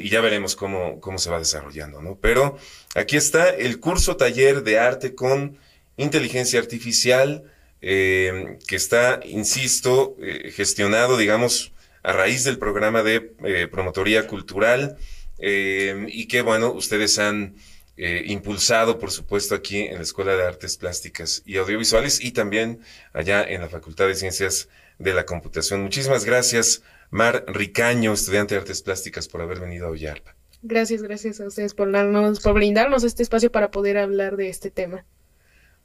Y 0.01 0.09
ya 0.09 0.23
veremos 0.23 0.57
cómo, 0.57 0.99
cómo 1.01 1.19
se 1.19 1.29
va 1.29 1.39
desarrollando, 1.39 2.01
¿no? 2.01 2.17
Pero 2.19 2.57
aquí 2.95 3.17
está 3.17 3.51
el 3.51 3.81
curso 3.81 4.17
taller 4.17 4.63
de 4.63 4.79
arte 4.79 5.15
con 5.15 5.59
inteligencia 5.99 6.59
artificial, 6.59 7.45
eh, 7.83 8.57
que 8.67 8.77
está, 8.77 9.21
insisto, 9.25 10.17
eh, 10.23 10.51
gestionado, 10.53 11.19
digamos, 11.19 11.73
a 12.03 12.13
raíz 12.13 12.45
del 12.45 12.59
programa 12.59 13.03
de 13.03 13.33
eh, 13.45 13.69
promotoría 13.71 14.27
cultural 14.27 14.97
eh, 15.39 16.07
y 16.09 16.29
que, 16.29 16.41
bueno, 16.41 16.73
ustedes 16.73 17.19
han 17.19 17.57
eh, 17.99 18.23
impulsado, 18.27 18.99
por 18.99 19.11
supuesto, 19.11 19.55
aquí 19.55 19.81
en 19.81 19.97
la 19.97 20.03
Escuela 20.03 20.37
de 20.37 20.45
Artes 20.45 20.77
Plásticas 20.77 21.43
y 21.45 21.59
Audiovisuales 21.59 22.25
y 22.25 22.31
también 22.31 22.81
allá 23.13 23.43
en 23.43 23.61
la 23.61 23.69
Facultad 23.69 24.07
de 24.07 24.15
Ciencias 24.15 24.69
de 24.99 25.13
la 25.13 25.27
Computación. 25.27 25.83
Muchísimas 25.83 26.25
gracias, 26.25 26.83
Mar 27.11 27.45
Ricaño, 27.49 28.13
estudiante 28.13 28.55
de 28.55 28.61
Artes 28.61 28.83
Plásticas, 28.83 29.29
por 29.29 29.43
haber 29.43 29.61
venido 29.61 29.87
a 29.87 29.91
Ollarpa. 29.91 30.37
Gracias, 30.63 31.03
gracias 31.03 31.41
a 31.41 31.47
ustedes 31.47 31.75
por 31.75 31.93
darnos, 31.93 32.41
por 32.41 32.55
brindarnos 32.55 33.05
este 33.05 33.23
espacio 33.23 33.53
para 33.53 33.71
poder 33.71 33.99
hablar 33.99 34.37
de 34.37 34.49
este 34.49 34.71
tema. 34.71 35.05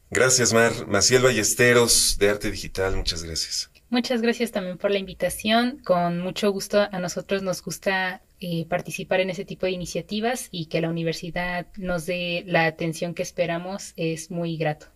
Gracias, 0.09 0.53
Mar. 0.53 0.71
Maciel 0.87 1.21
Ballesteros, 1.21 2.17
de 2.19 2.29
Arte 2.29 2.51
Digital, 2.51 2.95
muchas 2.95 3.23
gracias. 3.23 3.71
Muchas 3.89 4.21
gracias 4.21 4.51
también 4.51 4.77
por 4.77 4.91
la 4.91 4.99
invitación. 4.99 5.79
Con 5.83 6.19
mucho 6.19 6.51
gusto 6.51 6.87
a 6.91 6.99
nosotros 6.99 7.43
nos 7.43 7.61
gusta 7.61 8.21
eh, 8.39 8.65
participar 8.67 9.19
en 9.19 9.29
ese 9.29 9.45
tipo 9.45 9.65
de 9.65 9.73
iniciativas 9.73 10.47
y 10.49 10.67
que 10.67 10.81
la 10.81 10.89
universidad 10.89 11.67
nos 11.77 12.05
dé 12.05 12.43
la 12.47 12.65
atención 12.65 13.13
que 13.13 13.21
esperamos 13.21 13.93
es 13.97 14.31
muy 14.31 14.57
grato. 14.57 14.87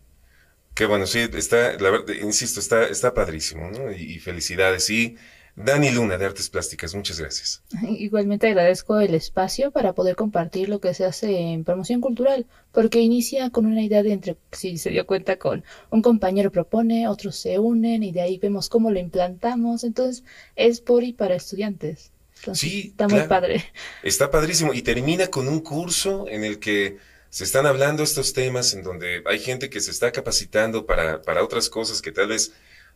Qué 0.74 0.86
bueno, 0.86 1.08
sí, 1.08 1.20
está, 1.34 1.74
la 1.80 1.90
verdad, 1.90 2.14
insisto, 2.22 2.60
está, 2.60 2.88
está 2.88 3.14
padrísimo, 3.14 3.70
¿no? 3.70 3.92
Y, 3.92 4.16
y 4.16 4.20
felicidades. 4.20 4.90
Y 4.90 5.18
Dani 5.56 5.90
Luna, 5.92 6.18
de 6.18 6.26
Artes 6.26 6.50
Plásticas, 6.50 6.94
muchas 6.96 7.20
gracias. 7.20 7.64
Igualmente 7.82 8.48
agradezco 8.48 9.00
el 9.00 9.16
espacio 9.16 9.72
para 9.72 9.94
poder 9.94 10.16
compartir 10.16 10.68
lo 10.68 10.80
que 10.82 10.94
se 10.94 11.06
hace 11.06 11.38
en 11.40 11.64
promoción 11.64 12.02
cultural, 12.02 12.46
porque 12.74 13.00
inicia 13.00 13.50
con 13.50 13.66
una 13.66 13.82
idea 13.82 14.04
de 14.04 14.12
entre, 14.12 14.38
si 14.52 14.78
se 14.78 14.90
dio 14.90 15.06
cuenta 15.06 15.38
con 15.38 15.64
un 15.92 16.02
compañero 16.02 16.52
propone, 16.52 17.08
otros 17.08 17.38
se 17.38 17.58
unen 17.58 18.04
y 18.04 18.12
de 18.12 18.22
ahí 18.22 18.38
vemos 18.38 18.68
cómo 18.68 18.92
lo 18.92 19.00
implantamos, 19.00 19.84
entonces 19.86 20.24
es 20.56 20.82
por 20.82 21.04
y 21.04 21.14
para 21.14 21.36
estudiantes. 21.36 22.12
Entonces, 22.38 22.70
Sí, 22.70 22.88
está 22.90 23.08
muy 23.08 23.14
claro. 23.20 23.30
padre. 23.30 23.64
Está 24.04 24.30
padrísimo. 24.30 24.74
Y 24.74 24.82
termina 24.82 25.28
con 25.28 25.48
un 25.48 25.62
curso 25.62 26.28
en 26.28 26.44
el 26.44 26.60
que 26.60 26.98
se 27.30 27.46
están 27.46 27.66
hablando 27.66 28.04
estos 28.04 28.34
temas, 28.34 28.74
en 28.74 28.84
donde 28.84 29.24
hay 29.26 29.40
gente 29.40 29.70
que 29.70 29.80
se 29.80 29.92
está 29.92 30.12
capacitando 30.12 30.86
para, 30.86 31.22
para 31.22 31.44
otras 31.44 31.70
cosas 31.70 32.02
que 32.02 32.12
tal 32.12 32.28
vez 32.28 32.52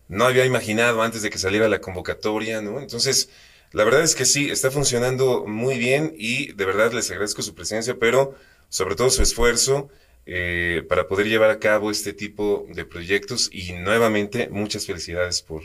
no 0.09 0.25
había 0.25 0.45
imaginado 0.45 1.01
antes 1.01 1.21
de 1.21 1.29
que 1.29 1.37
saliera 1.37 1.69
la 1.69 1.79
convocatoria, 1.79 2.61
¿no? 2.61 2.81
Entonces, 2.81 3.29
la 3.71 3.83
verdad 3.83 4.03
es 4.03 4.15
que 4.15 4.25
sí, 4.25 4.49
está 4.49 4.71
funcionando 4.71 5.45
muy 5.45 5.77
bien 5.77 6.13
y 6.17 6.51
de 6.53 6.65
verdad 6.65 6.91
les 6.91 7.09
agradezco 7.11 7.43
su 7.43 7.55
presencia, 7.55 7.95
pero 7.99 8.35
sobre 8.67 8.95
todo 8.95 9.11
su 9.11 9.21
esfuerzo 9.21 9.89
eh, 10.25 10.83
para 10.89 11.07
poder 11.07 11.27
llevar 11.27 11.51
a 11.51 11.59
cabo 11.59 11.91
este 11.91 12.13
tipo 12.13 12.65
de 12.69 12.85
proyectos 12.85 13.49
y 13.53 13.73
nuevamente 13.73 14.49
muchas 14.49 14.85
felicidades 14.85 15.41
por 15.41 15.63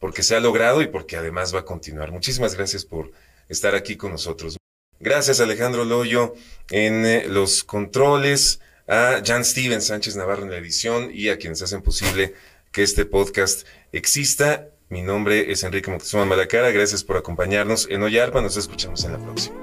porque 0.00 0.22
se 0.22 0.34
ha 0.34 0.40
logrado 0.40 0.82
y 0.82 0.88
porque 0.88 1.16
además 1.16 1.54
va 1.54 1.60
a 1.60 1.64
continuar. 1.64 2.10
Muchísimas 2.10 2.54
gracias 2.54 2.84
por 2.84 3.12
estar 3.48 3.74
aquí 3.74 3.96
con 3.96 4.12
nosotros. 4.12 4.56
Gracias 4.98 5.40
Alejandro 5.40 5.84
Loyo 5.84 6.34
en 6.70 7.06
eh, 7.06 7.26
los 7.28 7.64
controles, 7.64 8.60
a 8.86 9.22
Jan 9.24 9.44
Steven 9.44 9.80
Sánchez 9.80 10.16
Navarro 10.16 10.42
en 10.42 10.50
la 10.50 10.58
edición 10.58 11.10
y 11.12 11.28
a 11.28 11.38
quienes 11.38 11.62
hacen 11.62 11.82
posible 11.82 12.34
que 12.74 12.82
este 12.82 13.06
podcast 13.06 13.66
exista. 13.92 14.68
Mi 14.90 15.00
nombre 15.00 15.52
es 15.52 15.62
Enrique 15.62 15.90
Moctezuma 15.90 16.26
Malacara. 16.26 16.72
Gracias 16.72 17.04
por 17.04 17.16
acompañarnos 17.16 17.88
en 17.88 18.02
Oyarpa. 18.02 18.42
Nos 18.42 18.56
escuchamos 18.56 19.04
en 19.04 19.12
la 19.12 19.18
próxima. 19.18 19.56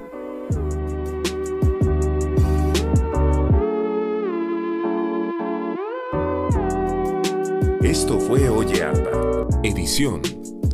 Esto 7.82 8.18
fue 8.18 8.48
Oye 8.48 8.82
Arpa. 8.82 9.46
Edición 9.62 10.22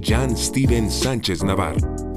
Jan 0.00 0.36
Steven 0.36 0.90
Sánchez 0.90 1.42
Navarro. 1.42 2.07